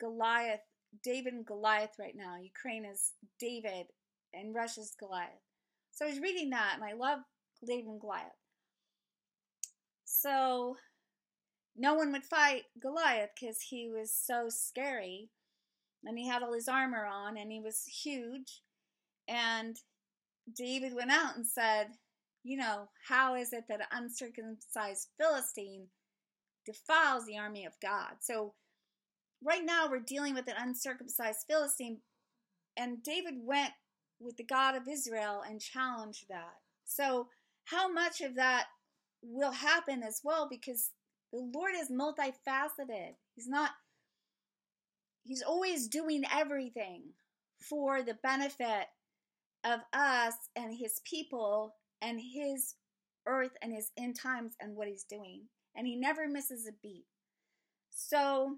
Goliath, 0.00 0.62
David 1.04 1.34
and 1.34 1.44
Goliath 1.44 1.90
right 1.98 2.16
now. 2.16 2.36
Ukraine 2.42 2.86
is 2.86 3.12
David 3.38 3.88
and 4.32 4.54
Russia's 4.54 4.96
Goliath. 4.98 5.44
So 5.92 6.06
I 6.06 6.08
was 6.08 6.18
reading 6.18 6.48
that 6.50 6.72
and 6.74 6.82
I 6.82 6.94
love 6.94 7.18
David 7.66 7.88
and 7.88 8.00
Goliath. 8.00 8.40
So 10.06 10.78
no 11.76 11.92
one 11.92 12.10
would 12.12 12.24
fight 12.24 12.62
Goliath 12.80 13.32
because 13.38 13.60
he 13.60 13.90
was 13.90 14.10
so 14.10 14.48
scary 14.48 15.28
and 16.06 16.16
he 16.16 16.26
had 16.26 16.42
all 16.42 16.54
his 16.54 16.68
armor 16.68 17.04
on 17.04 17.36
and 17.36 17.52
he 17.52 17.60
was 17.60 17.84
huge. 17.84 18.62
And 19.28 19.76
David 20.50 20.94
went 20.94 21.10
out 21.10 21.36
and 21.36 21.46
said, 21.46 21.88
You 22.44 22.56
know, 22.56 22.88
how 23.08 23.34
is 23.34 23.52
it 23.52 23.64
that 23.68 23.80
an 23.80 24.04
uncircumcised 24.04 25.08
Philistine 25.18 25.88
defiles 26.66 27.24
the 27.26 27.38
army 27.38 27.64
of 27.64 27.72
God? 27.80 28.16
So 28.20 28.54
right 29.42 29.64
now 29.64 29.88
we're 29.88 30.00
dealing 30.00 30.34
with 30.34 30.48
an 30.48 30.56
uncircumcised 30.58 31.44
Philistine. 31.48 31.98
And 32.76 33.02
David 33.02 33.34
went 33.40 33.72
with 34.20 34.36
the 34.36 34.44
God 34.44 34.74
of 34.74 34.88
Israel 34.88 35.42
and 35.48 35.60
challenged 35.60 36.26
that. 36.28 36.54
So, 36.84 37.28
how 37.64 37.92
much 37.92 38.20
of 38.20 38.36
that 38.36 38.66
will 39.22 39.50
happen 39.50 40.02
as 40.02 40.20
well? 40.22 40.46
Because 40.48 40.90
the 41.32 41.40
Lord 41.52 41.72
is 41.76 41.90
multifaceted. 41.90 43.14
He's 43.34 43.48
not, 43.48 43.70
He's 45.24 45.42
always 45.42 45.88
doing 45.88 46.22
everything 46.32 47.02
for 47.60 48.02
the 48.02 48.16
benefit 48.22 48.86
of 49.64 49.80
us 49.92 50.34
and 50.54 50.74
His 50.74 51.00
people 51.04 51.74
and 52.00 52.20
His 52.20 52.74
earth 53.26 53.56
and 53.62 53.72
His 53.72 53.90
end 53.96 54.16
times 54.16 54.52
and 54.60 54.76
what 54.76 54.88
He's 54.88 55.04
doing. 55.04 55.42
And 55.76 55.86
He 55.86 55.96
never 55.96 56.26
misses 56.28 56.66
a 56.66 56.72
beat. 56.82 57.04
So, 57.90 58.56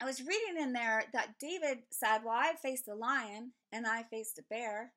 I 0.00 0.06
was 0.06 0.20
reading 0.20 0.60
in 0.60 0.72
there 0.72 1.04
that 1.12 1.38
David 1.38 1.78
said, 1.90 2.18
Well, 2.24 2.34
I 2.34 2.54
faced 2.60 2.88
a 2.88 2.94
lion 2.94 3.52
and 3.72 3.86
I 3.86 4.02
faced 4.02 4.38
a 4.38 4.42
bear. 4.50 4.92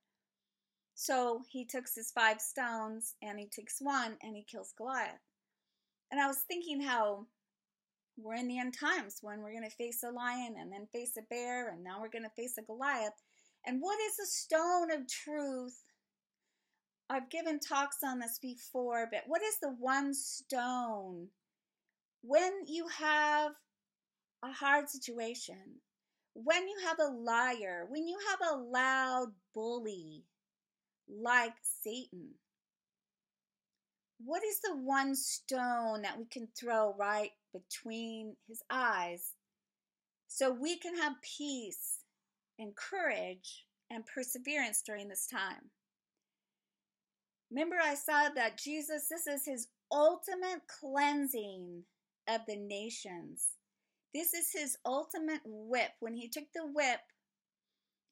So 1.00 1.44
he 1.48 1.64
takes 1.64 1.94
his 1.94 2.10
five 2.10 2.42
stones 2.42 3.14
and 3.22 3.38
he 3.40 3.46
takes 3.46 3.78
one 3.80 4.18
and 4.24 4.36
he 4.36 4.44
kills 4.44 4.74
Goliath. 4.76 5.22
And 6.12 6.20
I 6.20 6.26
was 6.26 6.40
thinking 6.48 6.82
how 6.82 7.28
we're 8.18 8.34
in 8.34 8.48
the 8.48 8.58
end 8.58 8.76
times 8.78 9.20
when 9.22 9.42
we're 9.42 9.52
going 9.52 9.70
to 9.70 9.76
face 9.76 10.02
a 10.04 10.10
lion 10.10 10.56
and 10.60 10.72
then 10.72 10.88
face 10.88 11.16
a 11.16 11.22
bear 11.30 11.70
and 11.70 11.84
now 11.84 12.02
we're 12.02 12.10
going 12.10 12.24
to 12.24 12.32
face 12.32 12.58
a 12.58 12.64
Goliath. 12.64 13.14
And 13.64 13.80
what 13.80 14.00
is 14.00 14.18
the 14.18 14.26
stone 14.26 14.92
of 14.92 15.08
truth? 15.08 15.84
I've 17.10 17.30
given 17.30 17.60
talks 17.60 17.98
on 18.04 18.20
this 18.20 18.38
before, 18.42 19.08
but 19.12 19.24
what 19.28 19.42
is 19.42 19.58
the 19.60 19.70
one 19.70 20.14
stone? 20.14 21.28
When 22.22 22.52
you 22.66 22.88
have 23.00 23.54
a 24.44 24.52
hard 24.52 24.90
situation, 24.90 25.80
when 26.34 26.68
you 26.68 26.76
have 26.86 27.00
a 27.00 27.12
liar, 27.12 27.86
when 27.90 28.08
you 28.08 28.18
have 28.30 28.40
a 28.52 28.58
loud 28.58 29.28
bully 29.54 30.26
like 31.10 31.54
Satan, 31.62 32.32
what 34.20 34.44
is 34.44 34.60
the 34.60 34.76
one 34.76 35.16
stone 35.16 36.02
that 36.02 36.18
we 36.18 36.26
can 36.26 36.48
throw 36.60 36.94
right 36.98 37.32
between 37.54 38.36
his 38.48 38.62
eyes 38.70 39.32
so 40.28 40.52
we 40.52 40.78
can 40.78 40.98
have 40.98 41.14
peace 41.38 42.00
and 42.60 42.76
courage 42.76 43.66
and 43.90 44.06
perseverance 44.06 44.82
during 44.86 45.08
this 45.08 45.28
time? 45.28 45.70
Remember, 47.50 47.78
I 47.82 47.96
said 47.96 48.30
that 48.36 48.58
Jesus, 48.58 49.08
this 49.10 49.28
is 49.28 49.46
his 49.46 49.68
ultimate 49.92 50.62
cleansing 50.68 51.84
of 52.28 52.42
the 52.48 52.58
nations. 52.58 53.48
This 54.14 54.34
is 54.34 54.52
his 54.52 54.78
ultimate 54.86 55.42
whip. 55.46 55.92
When 56.00 56.16
he 56.16 56.28
took 56.28 56.46
the 56.54 56.66
whip 56.66 57.00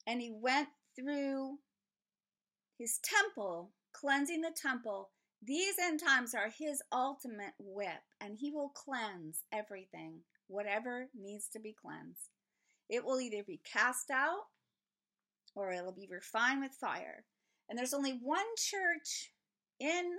and 0.08 0.22
he 0.22 0.32
went 0.32 0.70
through 0.96 1.58
his 2.80 3.00
temple, 3.04 3.72
cleansing 3.94 4.42
the 4.42 4.56
temple, 4.56 5.10
these 5.44 5.76
end 5.82 6.00
times 6.00 6.34
are 6.34 6.50
his 6.50 6.82
ultimate 6.92 7.54
whip, 7.60 8.02
and 8.22 8.38
he 8.38 8.52
will 8.52 8.70
cleanse 8.70 9.44
everything, 9.54 10.22
whatever 10.48 11.08
needs 11.14 11.50
to 11.50 11.60
be 11.60 11.76
cleansed. 11.80 12.30
It 12.90 13.04
will 13.04 13.20
either 13.20 13.44
be 13.44 13.62
cast 13.72 14.10
out 14.12 14.46
or 15.56 15.72
it'll 15.72 15.92
be 15.92 16.08
refined 16.10 16.62
with 16.62 16.72
fire. 16.72 17.26
And 17.70 17.78
there's 17.78 17.94
only 17.94 18.20
one 18.22 18.46
church 18.58 19.32
in 19.80 20.18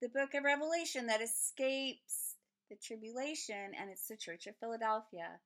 the 0.00 0.08
book 0.08 0.34
of 0.34 0.44
Revelation 0.44 1.06
that 1.06 1.22
escapes 1.22 2.34
the 2.70 2.76
tribulation, 2.76 3.72
and 3.78 3.90
it's 3.90 4.06
the 4.06 4.16
Church 4.16 4.46
of 4.46 4.56
Philadelphia. 4.56 5.40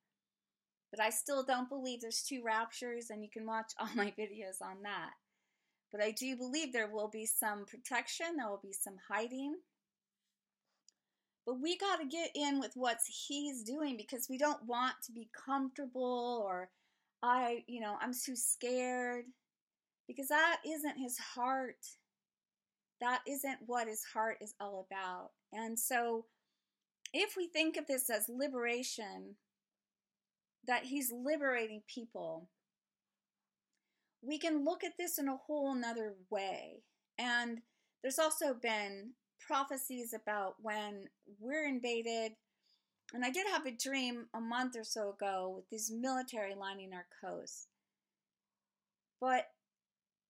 But 0.91 0.99
I 0.99 1.09
still 1.09 1.43
don't 1.43 1.69
believe 1.69 2.01
there's 2.01 2.23
two 2.23 2.43
raptures, 2.43 3.09
and 3.09 3.23
you 3.23 3.29
can 3.31 3.45
watch 3.45 3.73
all 3.79 3.89
my 3.95 4.13
videos 4.17 4.61
on 4.61 4.83
that. 4.83 5.11
But 5.91 6.03
I 6.03 6.11
do 6.11 6.35
believe 6.35 6.73
there 6.73 6.91
will 6.91 7.09
be 7.09 7.25
some 7.25 7.65
protection, 7.65 8.37
there 8.37 8.49
will 8.49 8.59
be 8.61 8.73
some 8.73 8.95
hiding. 9.07 9.55
But 11.45 11.59
we 11.61 11.77
got 11.77 11.99
to 11.99 12.05
get 12.05 12.31
in 12.35 12.59
with 12.59 12.71
what 12.75 12.97
he's 13.05 13.63
doing 13.63 13.97
because 13.97 14.27
we 14.29 14.37
don't 14.37 14.65
want 14.65 14.95
to 15.05 15.11
be 15.11 15.29
comfortable 15.45 16.41
or 16.45 16.69
I, 17.21 17.63
you 17.67 17.81
know, 17.81 17.95
I'm 18.01 18.13
too 18.13 18.35
scared 18.35 19.25
because 20.07 20.29
that 20.29 20.57
isn't 20.65 20.97
his 20.97 21.17
heart. 21.17 21.85
That 23.01 23.21
isn't 23.27 23.59
what 23.65 23.87
his 23.87 24.03
heart 24.13 24.37
is 24.41 24.55
all 24.59 24.87
about. 24.91 25.31
And 25.51 25.77
so 25.79 26.25
if 27.13 27.35
we 27.37 27.47
think 27.47 27.77
of 27.77 27.87
this 27.87 28.09
as 28.09 28.29
liberation, 28.29 29.35
that 30.67 30.85
he's 30.85 31.11
liberating 31.11 31.83
people, 31.93 32.49
we 34.21 34.39
can 34.39 34.63
look 34.65 34.83
at 34.83 34.93
this 34.97 35.17
in 35.19 35.27
a 35.27 35.37
whole 35.37 35.75
nother 35.75 36.13
way. 36.29 36.83
And 37.19 37.61
there's 38.01 38.19
also 38.19 38.53
been 38.53 39.11
prophecies 39.45 40.13
about 40.13 40.55
when 40.61 41.09
we're 41.39 41.67
invaded 41.67 42.33
And 43.13 43.23
I 43.23 43.29
did 43.29 43.47
have 43.47 43.65
a 43.65 43.71
dream 43.71 44.27
a 44.33 44.41
month 44.41 44.75
or 44.75 44.83
so 44.83 45.11
ago 45.11 45.53
with 45.55 45.69
this 45.69 45.91
military 45.91 46.55
lining 46.55 46.93
our 46.93 47.05
coast. 47.23 47.67
But 49.21 49.45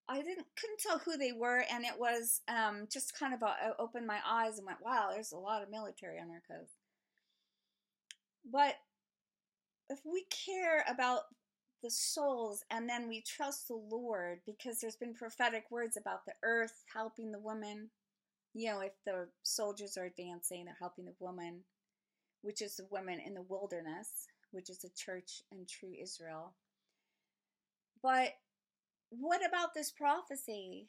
I 0.10 0.18
didn't 0.22 0.48
couldn't 0.60 0.80
tell 0.80 1.00
who 1.00 1.18
they 1.18 1.32
were, 1.32 1.64
and 1.72 1.86
it 1.86 1.98
was 1.98 2.42
um, 2.48 2.88
just 2.92 3.18
kind 3.18 3.34
of 3.34 3.42
a, 3.42 3.46
I 3.46 3.72
opened 3.80 4.06
my 4.06 4.20
eyes 4.28 4.58
and 4.58 4.68
went, 4.68 4.84
"Wow, 4.84 5.10
there's 5.12 5.32
a 5.32 5.38
lot 5.38 5.64
of 5.64 5.70
military 5.70 6.20
on 6.20 6.30
our 6.30 6.42
coast." 6.48 6.74
But 8.46 8.76
if 9.90 10.00
we 10.06 10.26
care 10.30 10.84
about 10.90 11.22
the 11.82 11.92
souls 11.92 12.64
and 12.72 12.90
then 12.90 13.08
we 13.08 13.22
trust 13.22 13.68
the 13.68 13.76
Lord 13.76 14.40
because 14.46 14.80
there's 14.80 14.96
been 14.96 15.14
prophetic 15.14 15.66
words 15.70 15.98
about 15.98 16.26
the 16.26 16.34
earth 16.44 16.84
helping 16.94 17.32
the 17.32 17.40
woman, 17.40 17.90
you 18.54 18.72
know, 18.72 18.80
if 18.80 18.94
the 19.06 19.28
soldiers 19.44 19.98
are 19.98 20.06
advancing, 20.06 20.66
they're 20.66 20.78
helping 20.80 21.06
the 21.06 21.16
woman, 21.20 21.60
which 22.42 22.62
is 22.62 22.76
the 22.76 22.88
women 22.90 23.20
in 23.20 23.34
the 23.34 23.42
wilderness, 23.42 24.28
which 24.52 24.70
is 24.70 24.80
the 24.80 24.90
church 24.96 25.42
in 25.52 25.66
true 25.66 25.94
Israel. 26.02 26.54
But 28.02 28.34
what 29.20 29.42
about 29.48 29.74
this 29.74 29.92
prophecy 29.92 30.88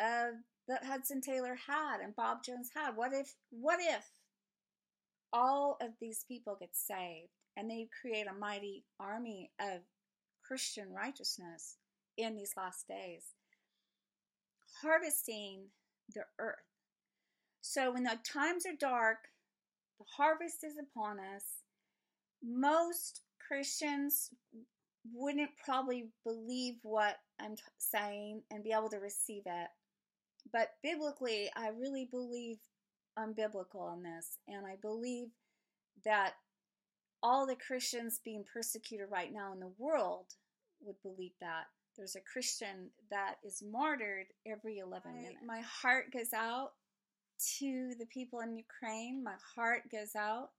uh, 0.00 0.32
that 0.68 0.84
Hudson 0.84 1.20
Taylor 1.20 1.56
had 1.66 2.00
and 2.02 2.14
Bob 2.16 2.42
Jones 2.44 2.70
had? 2.74 2.96
What 2.96 3.12
if, 3.12 3.34
what 3.50 3.78
if 3.80 4.10
all 5.32 5.76
of 5.80 5.90
these 6.00 6.24
people 6.26 6.56
get 6.58 6.74
saved 6.74 7.30
and 7.56 7.70
they 7.70 7.88
create 8.00 8.26
a 8.26 8.38
mighty 8.38 8.84
army 9.00 9.50
of 9.60 9.80
Christian 10.46 10.92
righteousness 10.92 11.76
in 12.16 12.36
these 12.36 12.52
last 12.56 12.86
days, 12.88 13.24
harvesting 14.82 15.66
the 16.14 16.22
earth? 16.38 16.56
So 17.60 17.92
when 17.92 18.02
the 18.02 18.18
times 18.24 18.66
are 18.66 18.76
dark, 18.78 19.18
the 19.98 20.04
harvest 20.16 20.64
is 20.64 20.74
upon 20.78 21.18
us. 21.20 21.44
Most 22.42 23.20
Christians 23.46 24.30
wouldn't 25.12 25.50
probably 25.64 26.08
believe 26.24 26.74
what 26.82 27.16
I'm 27.40 27.56
t- 27.56 27.62
saying 27.78 28.42
and 28.50 28.64
be 28.64 28.72
able 28.72 28.90
to 28.90 28.98
receive 28.98 29.42
it. 29.46 29.68
But 30.52 30.70
biblically, 30.82 31.50
I 31.56 31.68
really 31.68 32.08
believe 32.10 32.58
I'm 33.16 33.32
biblical 33.32 33.80
on 33.80 34.02
this. 34.02 34.38
And 34.48 34.66
I 34.66 34.76
believe 34.80 35.28
that 36.04 36.34
all 37.22 37.46
the 37.46 37.56
Christians 37.56 38.20
being 38.24 38.44
persecuted 38.52 39.06
right 39.10 39.32
now 39.32 39.52
in 39.52 39.60
the 39.60 39.72
world 39.78 40.26
would 40.80 41.00
believe 41.02 41.32
that. 41.40 41.64
There's 41.96 42.16
a 42.16 42.20
Christian 42.20 42.90
that 43.10 43.34
is 43.44 43.62
martyred 43.62 44.26
every 44.46 44.78
11 44.78 45.14
minutes. 45.14 45.36
My 45.46 45.60
heart 45.60 46.06
goes 46.10 46.32
out 46.34 46.72
to 47.58 47.92
the 47.98 48.06
people 48.06 48.40
in 48.40 48.56
Ukraine. 48.56 49.22
My 49.22 49.34
heart 49.54 49.82
goes 49.90 50.16
out 50.16 50.50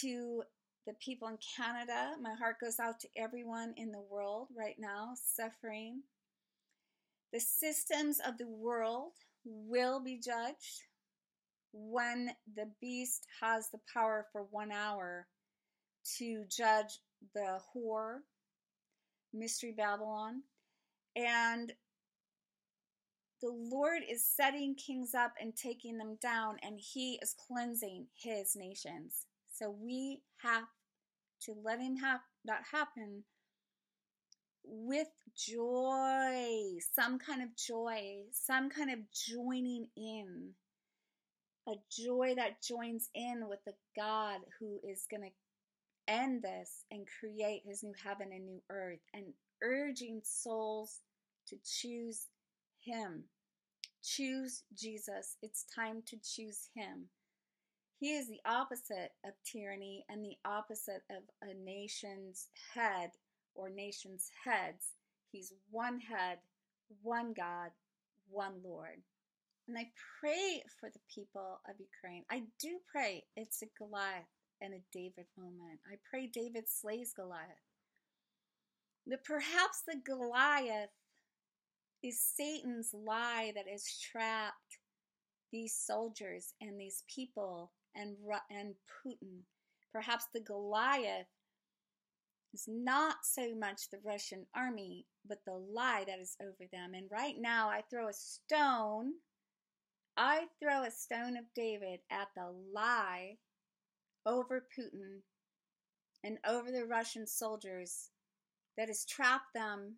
to 0.00 0.42
the 0.88 0.94
people 0.94 1.28
in 1.28 1.36
Canada. 1.54 2.14
My 2.20 2.32
heart 2.34 2.56
goes 2.60 2.80
out 2.80 2.98
to 3.00 3.08
everyone 3.14 3.74
in 3.76 3.92
the 3.92 4.02
world 4.10 4.48
right 4.56 4.76
now 4.78 5.12
suffering. 5.14 6.00
The 7.30 7.40
systems 7.40 8.20
of 8.26 8.38
the 8.38 8.48
world 8.48 9.12
will 9.44 10.00
be 10.00 10.18
judged 10.18 10.86
when 11.74 12.30
the 12.56 12.70
beast 12.80 13.26
has 13.42 13.68
the 13.68 13.80
power 13.92 14.26
for 14.32 14.46
one 14.50 14.72
hour 14.72 15.26
to 16.16 16.44
judge 16.48 17.00
the 17.34 17.58
whore, 17.76 18.20
Mystery 19.34 19.74
Babylon. 19.76 20.42
And 21.16 21.70
the 23.42 23.52
Lord 23.52 24.00
is 24.08 24.24
setting 24.24 24.74
kings 24.74 25.14
up 25.14 25.34
and 25.38 25.54
taking 25.54 25.98
them 25.98 26.16
down, 26.22 26.56
and 26.62 26.80
He 26.80 27.18
is 27.22 27.34
cleansing 27.46 28.06
His 28.14 28.56
nations. 28.56 29.27
So 29.58 29.74
we 29.82 30.20
have 30.42 30.64
to 31.42 31.54
let 31.64 31.80
him 31.80 31.96
have 31.96 32.20
that 32.44 32.62
happen 32.70 33.24
with 34.64 35.08
joy, 35.36 36.78
some 36.94 37.18
kind 37.18 37.42
of 37.42 37.48
joy, 37.56 38.22
some 38.30 38.70
kind 38.70 38.90
of 38.90 38.98
joining 39.12 39.88
in. 39.96 40.50
A 41.68 41.72
joy 41.90 42.34
that 42.36 42.62
joins 42.62 43.10
in 43.14 43.46
with 43.48 43.58
the 43.66 43.74
God 43.94 44.38
who 44.58 44.78
is 44.88 45.06
going 45.10 45.22
to 45.22 46.12
end 46.12 46.42
this 46.42 46.84
and 46.90 47.06
create 47.20 47.62
his 47.66 47.82
new 47.82 47.92
heaven 48.02 48.28
and 48.32 48.46
new 48.46 48.62
earth 48.70 49.00
and 49.12 49.24
urging 49.62 50.22
souls 50.24 51.00
to 51.48 51.56
choose 51.64 52.26
him. 52.82 53.24
Choose 54.02 54.62
Jesus. 54.74 55.36
It's 55.42 55.66
time 55.74 56.02
to 56.06 56.16
choose 56.22 56.70
him. 56.74 57.08
He 57.98 58.12
is 58.12 58.28
the 58.28 58.40
opposite 58.46 59.12
of 59.24 59.32
tyranny 59.44 60.04
and 60.08 60.24
the 60.24 60.36
opposite 60.44 61.02
of 61.10 61.22
a 61.42 61.52
nation's 61.64 62.48
head 62.74 63.10
or 63.54 63.68
nation's 63.68 64.30
heads. 64.44 64.92
He's 65.32 65.52
one 65.70 65.98
head, 65.98 66.38
one 67.02 67.32
God, 67.32 67.70
one 68.30 68.54
Lord. 68.64 69.02
And 69.66 69.76
I 69.76 69.88
pray 70.20 70.62
for 70.78 70.88
the 70.90 71.00
people 71.12 71.60
of 71.68 71.74
Ukraine. 71.78 72.24
I 72.30 72.44
do 72.60 72.78
pray 72.90 73.24
it's 73.36 73.62
a 73.62 73.66
Goliath 73.76 74.30
and 74.62 74.74
a 74.74 74.80
David 74.92 75.26
moment. 75.36 75.80
I 75.90 75.96
pray 76.08 76.26
David 76.26 76.68
slays 76.68 77.12
Goliath. 77.12 77.66
That 79.08 79.24
perhaps 79.24 79.82
the 79.86 80.00
Goliath 80.04 80.90
is 82.02 82.20
Satan's 82.20 82.94
lie 82.94 83.52
that 83.56 83.66
has 83.68 83.98
trapped 83.98 84.78
these 85.50 85.74
soldiers 85.74 86.54
and 86.60 86.78
these 86.78 87.02
people 87.12 87.72
and, 87.94 88.16
and 88.50 88.74
Putin. 89.04 89.40
Perhaps 89.92 90.26
the 90.32 90.40
Goliath 90.40 91.26
is 92.54 92.64
not 92.68 93.16
so 93.22 93.54
much 93.54 93.90
the 93.90 94.00
Russian 94.04 94.46
army, 94.54 95.06
but 95.26 95.38
the 95.44 95.54
lie 95.54 96.04
that 96.06 96.18
is 96.18 96.36
over 96.40 96.68
them. 96.72 96.92
And 96.94 97.10
right 97.10 97.36
now, 97.38 97.68
I 97.68 97.82
throw 97.90 98.08
a 98.08 98.12
stone, 98.12 99.12
I 100.16 100.46
throw 100.60 100.82
a 100.82 100.90
stone 100.90 101.36
of 101.36 101.44
David 101.54 102.00
at 102.10 102.28
the 102.36 102.52
lie 102.74 103.36
over 104.26 104.66
Putin 104.78 105.20
and 106.24 106.38
over 106.46 106.70
the 106.70 106.84
Russian 106.84 107.26
soldiers 107.26 108.10
that 108.76 108.88
has 108.88 109.04
trapped 109.04 109.54
them 109.54 109.96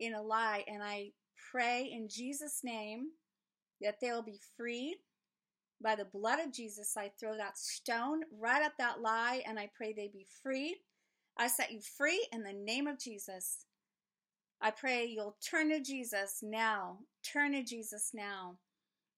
in 0.00 0.14
a 0.14 0.22
lie. 0.22 0.64
And 0.66 0.82
I 0.82 1.10
pray 1.52 1.88
in 1.92 2.08
Jesus' 2.08 2.60
name 2.64 3.08
that 3.80 3.96
they 4.00 4.10
will 4.10 4.22
be 4.22 4.40
freed 4.56 4.96
by 5.82 5.94
the 5.94 6.04
blood 6.04 6.40
of 6.40 6.52
Jesus, 6.52 6.96
I 6.96 7.10
throw 7.18 7.36
that 7.36 7.58
stone 7.58 8.22
right 8.38 8.62
at 8.62 8.76
that 8.78 9.00
lie 9.00 9.42
and 9.46 9.58
I 9.58 9.70
pray 9.74 9.92
they 9.92 10.08
be 10.08 10.26
freed. 10.42 10.76
I 11.36 11.46
set 11.46 11.70
you 11.70 11.80
free 11.80 12.26
in 12.32 12.42
the 12.42 12.52
name 12.52 12.86
of 12.86 12.98
Jesus. 12.98 13.64
I 14.60 14.72
pray 14.72 15.06
you'll 15.06 15.36
turn 15.48 15.70
to 15.70 15.80
Jesus 15.80 16.40
now. 16.42 16.98
Turn 17.22 17.52
to 17.52 17.62
Jesus 17.62 18.10
now. 18.12 18.56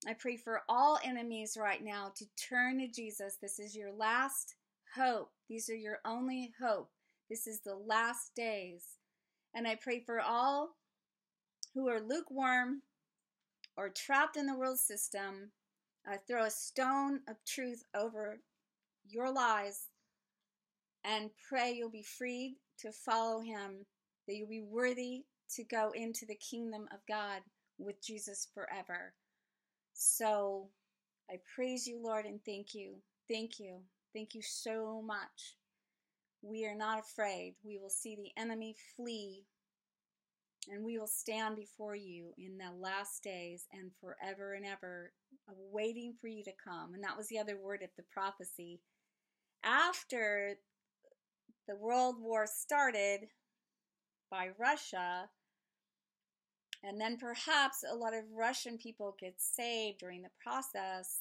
I 0.07 0.15
pray 0.15 0.37
for 0.37 0.63
all 0.69 0.99
enemies 1.03 1.57
right 1.59 1.83
now 1.83 2.13
to 2.17 2.27
turn 2.37 2.79
to 2.79 2.89
Jesus. 2.89 3.39
This 3.41 3.59
is 3.59 3.75
your 3.75 3.93
last 3.93 4.55
hope. 4.95 5.31
These 5.49 5.71
are 5.71 5.77
your 5.77 5.99
only 6.05 6.53
hope. 6.61 6.91
This 7.31 7.47
is 7.47 7.61
the 7.61 7.75
last 7.75 8.35
days. 8.35 8.85
And 9.55 9.67
I 9.67 9.77
pray 9.77 10.01
for 10.01 10.21
all 10.21 10.77
who 11.75 11.89
are 11.89 12.01
lukewarm 12.01 12.83
or 13.77 13.89
trapped 13.89 14.37
in 14.37 14.47
the 14.47 14.57
world 14.57 14.79
system 14.79 15.53
Throw 16.17 16.45
a 16.45 16.51
stone 16.51 17.21
of 17.29 17.37
truth 17.47 17.85
over 17.95 18.41
your 19.09 19.33
lies 19.33 19.89
and 21.05 21.31
pray 21.49 21.73
you'll 21.73 21.91
be 21.91 22.03
freed 22.03 22.57
to 22.81 22.93
follow 22.93 23.41
him, 23.41 23.87
that 24.27 24.35
you'll 24.37 24.49
be 24.49 24.63
worthy 24.63 25.25
to 25.57 25.65
go 25.65 25.91
into 25.95 26.27
the 26.27 26.37
kingdom 26.37 26.87
of 26.93 27.01
God 27.09 27.41
with 27.79 28.03
Jesus 28.03 28.49
forever. 28.55 29.15
So 29.95 30.69
I 31.31 31.37
praise 31.55 31.87
you, 31.87 32.01
Lord, 32.03 32.25
and 32.25 32.41
thank 32.45 32.75
you. 32.75 32.95
Thank 33.29 33.59
you. 33.59 33.77
Thank 34.15 34.35
you 34.35 34.43
so 34.43 35.03
much. 35.05 35.57
We 36.43 36.67
are 36.67 36.75
not 36.75 36.99
afraid. 37.01 37.55
We 37.65 37.79
will 37.79 37.91
see 37.91 38.17
the 38.17 38.31
enemy 38.41 38.75
flee 38.97 39.45
and 40.69 40.85
we 40.85 40.99
will 40.99 41.07
stand 41.07 41.57
before 41.57 41.97
you 41.97 42.33
in 42.37 42.59
the 42.59 42.71
last 42.79 43.23
days 43.23 43.67
and 43.73 43.91
forever 44.01 44.55
and 44.55 44.67
ever, 44.67 45.13
waiting 45.73 46.15
for 46.21 46.29
you 46.29 46.45
to 46.45 46.53
come. 46.63 46.95
And 46.95 47.03
that 47.03 47.17
was 47.17 47.29
the 47.29 47.39
other 47.39 47.57
word 47.57 47.83
of 47.83 47.91
the 47.97 48.05
prophecy. 48.13 48.81
After 49.65 50.57
the 51.67 51.77
World 51.77 52.17
War 52.19 52.47
started 52.47 53.29
by 54.31 54.49
Russia, 54.59 55.29
and 56.83 57.01
then 57.01 57.17
perhaps 57.17 57.85
a 57.91 57.95
lot 57.95 58.15
of 58.15 58.25
Russian 58.35 58.79
people 58.79 59.17
get 59.21 59.35
saved 59.39 59.99
during 59.99 60.23
the 60.23 60.31
process. 60.43 61.21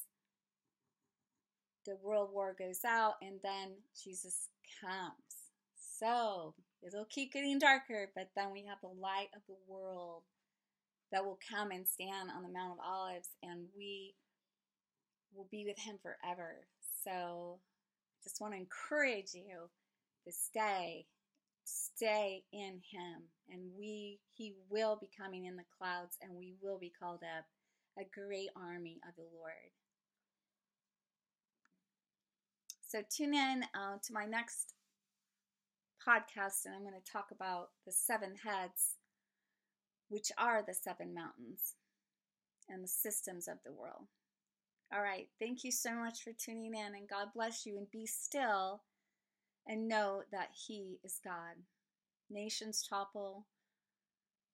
The 1.86 1.96
World 2.02 2.30
War 2.32 2.54
goes 2.58 2.80
out, 2.86 3.14
and 3.20 3.40
then 3.42 3.72
Jesus 4.02 4.48
comes. 4.80 5.50
So 5.98 6.54
it'll 6.86 7.04
keep 7.06 7.32
getting 7.32 7.58
darker, 7.58 8.10
but 8.14 8.30
then 8.36 8.52
we 8.52 8.64
have 8.66 8.78
the 8.82 9.00
light 9.00 9.28
of 9.34 9.42
the 9.48 9.56
world 9.68 10.22
that 11.12 11.24
will 11.24 11.38
come 11.50 11.70
and 11.70 11.86
stand 11.86 12.30
on 12.34 12.42
the 12.42 12.48
Mount 12.48 12.72
of 12.72 12.84
Olives, 12.84 13.28
and 13.42 13.66
we 13.76 14.14
will 15.34 15.48
be 15.50 15.64
with 15.66 15.78
him 15.78 15.98
forever. 16.02 16.66
So 17.04 17.58
just 18.22 18.40
want 18.40 18.52
to 18.52 18.58
encourage 18.58 19.34
you 19.34 19.70
to 20.24 20.32
stay, 20.32 21.06
stay 21.64 22.44
in 22.52 22.80
Him, 22.90 23.22
and 23.48 23.60
we 23.78 24.20
He 24.34 24.54
will 24.68 24.98
be 25.00 25.08
coming 25.18 25.46
in 25.46 25.56
the 25.56 25.64
clouds, 25.78 26.16
and 26.20 26.32
we 26.36 26.54
will 26.62 26.78
be 26.78 26.92
called 27.00 27.22
up 27.22 27.46
a 27.98 28.04
great 28.04 28.50
army 28.56 29.00
of 29.08 29.14
the 29.16 29.26
Lord. 29.34 29.72
So 32.86 33.02
tune 33.08 33.34
in 33.34 33.62
uh, 33.74 33.98
to 34.02 34.12
my 34.12 34.26
next 34.26 34.74
podcast, 36.06 36.64
and 36.64 36.74
I'm 36.74 36.82
going 36.82 36.94
to 36.94 37.12
talk 37.12 37.28
about 37.32 37.68
the 37.86 37.92
seven 37.92 38.34
heads, 38.44 38.96
which 40.08 40.30
are 40.38 40.62
the 40.66 40.74
seven 40.74 41.14
mountains 41.14 41.74
and 42.68 42.82
the 42.82 42.88
systems 42.88 43.48
of 43.48 43.58
the 43.64 43.72
world. 43.72 44.06
All 44.92 45.02
right. 45.02 45.28
Thank 45.38 45.62
you 45.62 45.70
so 45.70 45.94
much 45.94 46.22
for 46.22 46.32
tuning 46.32 46.74
in, 46.74 46.94
and 46.94 47.08
God 47.08 47.28
bless 47.34 47.64
you. 47.64 47.76
And 47.76 47.90
be 47.90 48.06
still 48.06 48.82
and 49.66 49.88
know 49.88 50.22
that 50.32 50.50
He 50.66 50.98
is 51.04 51.20
God. 51.24 51.56
Nations 52.28 52.84
topple, 52.88 53.46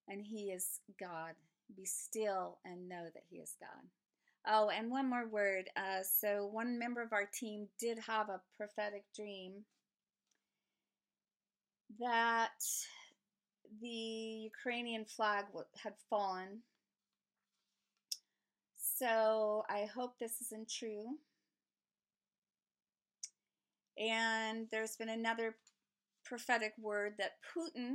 and 0.08 0.22
He 0.22 0.50
is 0.50 0.80
God. 1.00 1.34
Be 1.74 1.84
still 1.84 2.58
and 2.64 2.88
know 2.88 3.04
that 3.14 3.24
He 3.30 3.38
is 3.38 3.56
God. 3.58 3.88
Oh, 4.46 4.68
and 4.68 4.90
one 4.90 5.08
more 5.08 5.26
word. 5.26 5.70
Uh, 5.76 6.02
so, 6.02 6.48
one 6.52 6.78
member 6.78 7.02
of 7.02 7.12
our 7.12 7.28
team 7.32 7.68
did 7.80 7.98
have 8.06 8.28
a 8.28 8.42
prophetic 8.56 9.04
dream 9.14 9.64
that 12.00 12.62
the 13.80 13.88
Ukrainian 14.50 15.04
flag 15.04 15.46
had 15.82 15.94
fallen. 16.08 16.62
So, 18.76 19.64
I 19.68 19.86
hope 19.94 20.18
this 20.18 20.40
isn't 20.40 20.70
true. 20.70 21.18
And 23.98 24.68
there's 24.70 24.96
been 24.96 25.08
another 25.08 25.56
prophetic 26.24 26.72
word 26.78 27.14
that 27.18 27.38
Putin 27.54 27.94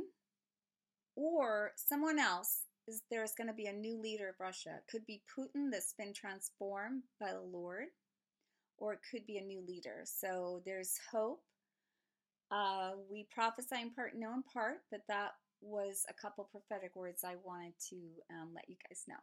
or 1.15 1.71
someone 1.75 2.19
else 2.19 2.63
is 2.87 3.03
there's 3.11 3.33
going 3.33 3.47
to 3.47 3.53
be 3.53 3.67
a 3.67 3.73
new 3.73 3.99
leader 3.99 4.29
of 4.29 4.39
Russia. 4.39 4.77
It 4.77 4.91
could 4.91 5.05
be 5.05 5.21
Putin 5.37 5.69
that's 5.71 5.93
been 5.93 6.13
transformed 6.13 7.03
by 7.19 7.31
the 7.33 7.41
Lord, 7.41 7.87
or 8.77 8.93
it 8.93 8.99
could 9.09 9.25
be 9.25 9.37
a 9.37 9.43
new 9.43 9.61
leader. 9.67 10.01
So 10.05 10.61
there's 10.65 10.99
hope. 11.11 11.43
Uh, 12.51 12.91
we 13.09 13.25
prophesy 13.31 13.81
in 13.81 13.91
part, 13.91 14.17
know 14.17 14.33
in 14.33 14.43
part, 14.43 14.81
but 14.91 15.01
that 15.07 15.31
was 15.61 16.05
a 16.09 16.13
couple 16.13 16.49
prophetic 16.51 16.95
words 16.95 17.23
I 17.23 17.35
wanted 17.45 17.73
to 17.89 17.95
um, 18.29 18.49
let 18.53 18.67
you 18.67 18.75
guys 18.89 19.05
know. 19.07 19.15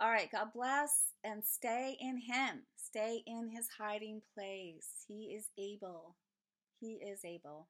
All 0.00 0.10
right, 0.10 0.30
God 0.30 0.48
bless 0.54 1.12
and 1.24 1.42
stay 1.44 1.96
in 2.00 2.18
Him. 2.18 2.62
Stay 2.76 3.22
in 3.26 3.48
His 3.48 3.68
hiding 3.78 4.22
place. 4.34 5.04
He 5.08 5.34
is 5.34 5.48
able. 5.58 6.16
He 6.80 6.94
is 6.94 7.24
able. 7.24 7.68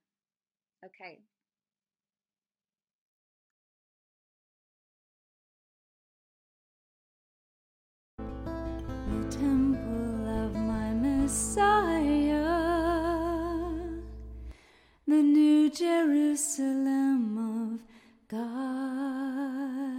Okay, 0.85 1.21
temple 9.31 10.29
of 10.29 10.55
my 10.55 10.93
Messiah, 10.95 12.26
the 15.09 15.23
new 15.23 15.71
Jerusalem 15.71 17.39
of 17.39 17.81
God. 18.29 19.96